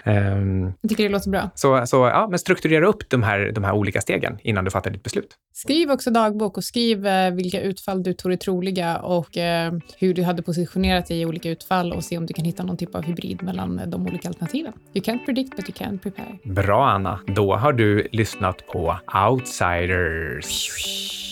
um, 0.05 0.73
jag 0.83 0.89
tycker 0.89 1.03
det 1.05 1.09
låter 1.09 1.31
bra. 1.31 1.51
Så, 1.55 1.87
så 1.87 1.97
ja, 1.97 2.27
men 2.31 2.39
strukturera 2.39 2.87
upp 2.87 3.11
de 3.11 3.23
här, 3.23 3.53
de 3.55 3.65
här 3.65 3.73
olika 3.73 4.01
stegen 4.01 4.39
innan 4.43 4.65
du 4.65 4.71
fattar 4.71 4.91
ditt 4.91 5.03
beslut. 5.03 5.37
Skriv 5.55 5.91
också 5.91 6.11
dagbok 6.11 6.57
och 6.57 6.65
skriv 6.65 7.07
eh, 7.07 7.31
vilka 7.31 7.61
utfall 7.61 8.03
du 8.03 8.13
tror 8.13 8.33
är 8.33 8.37
troliga 8.37 8.99
och 8.99 9.37
eh, 9.37 9.73
hur 9.99 10.15
du 10.15 10.23
hade 10.23 10.43
positionerat 10.43 11.07
dig 11.07 11.21
i 11.21 11.27
olika 11.27 11.51
utfall 11.51 11.93
och 11.93 12.05
se 12.05 12.19
om 12.19 12.27
du 12.27 12.35
kan 12.35 12.45
hitta 12.45 12.63
någon 12.63 12.77
typ 12.77 12.95
av 12.95 13.03
hybrid 13.03 13.43
mellan 13.43 13.79
eh, 13.79 13.87
de 13.87 14.07
olika 14.07 14.29
alternativen. 14.29 14.73
You 14.95 15.05
can't 15.05 15.25
predict 15.25 15.57
but 15.57 15.69
you 15.69 15.75
can 15.79 15.99
prepare. 15.99 16.39
Bra 16.45 16.89
Anna. 16.89 17.21
Då 17.27 17.57
har 17.57 17.73
du 17.73 18.09
lyssnat 18.13 18.67
på 18.67 18.97
Outsiders 19.31 20.71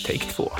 Take 0.06 0.32
2. 0.32 0.50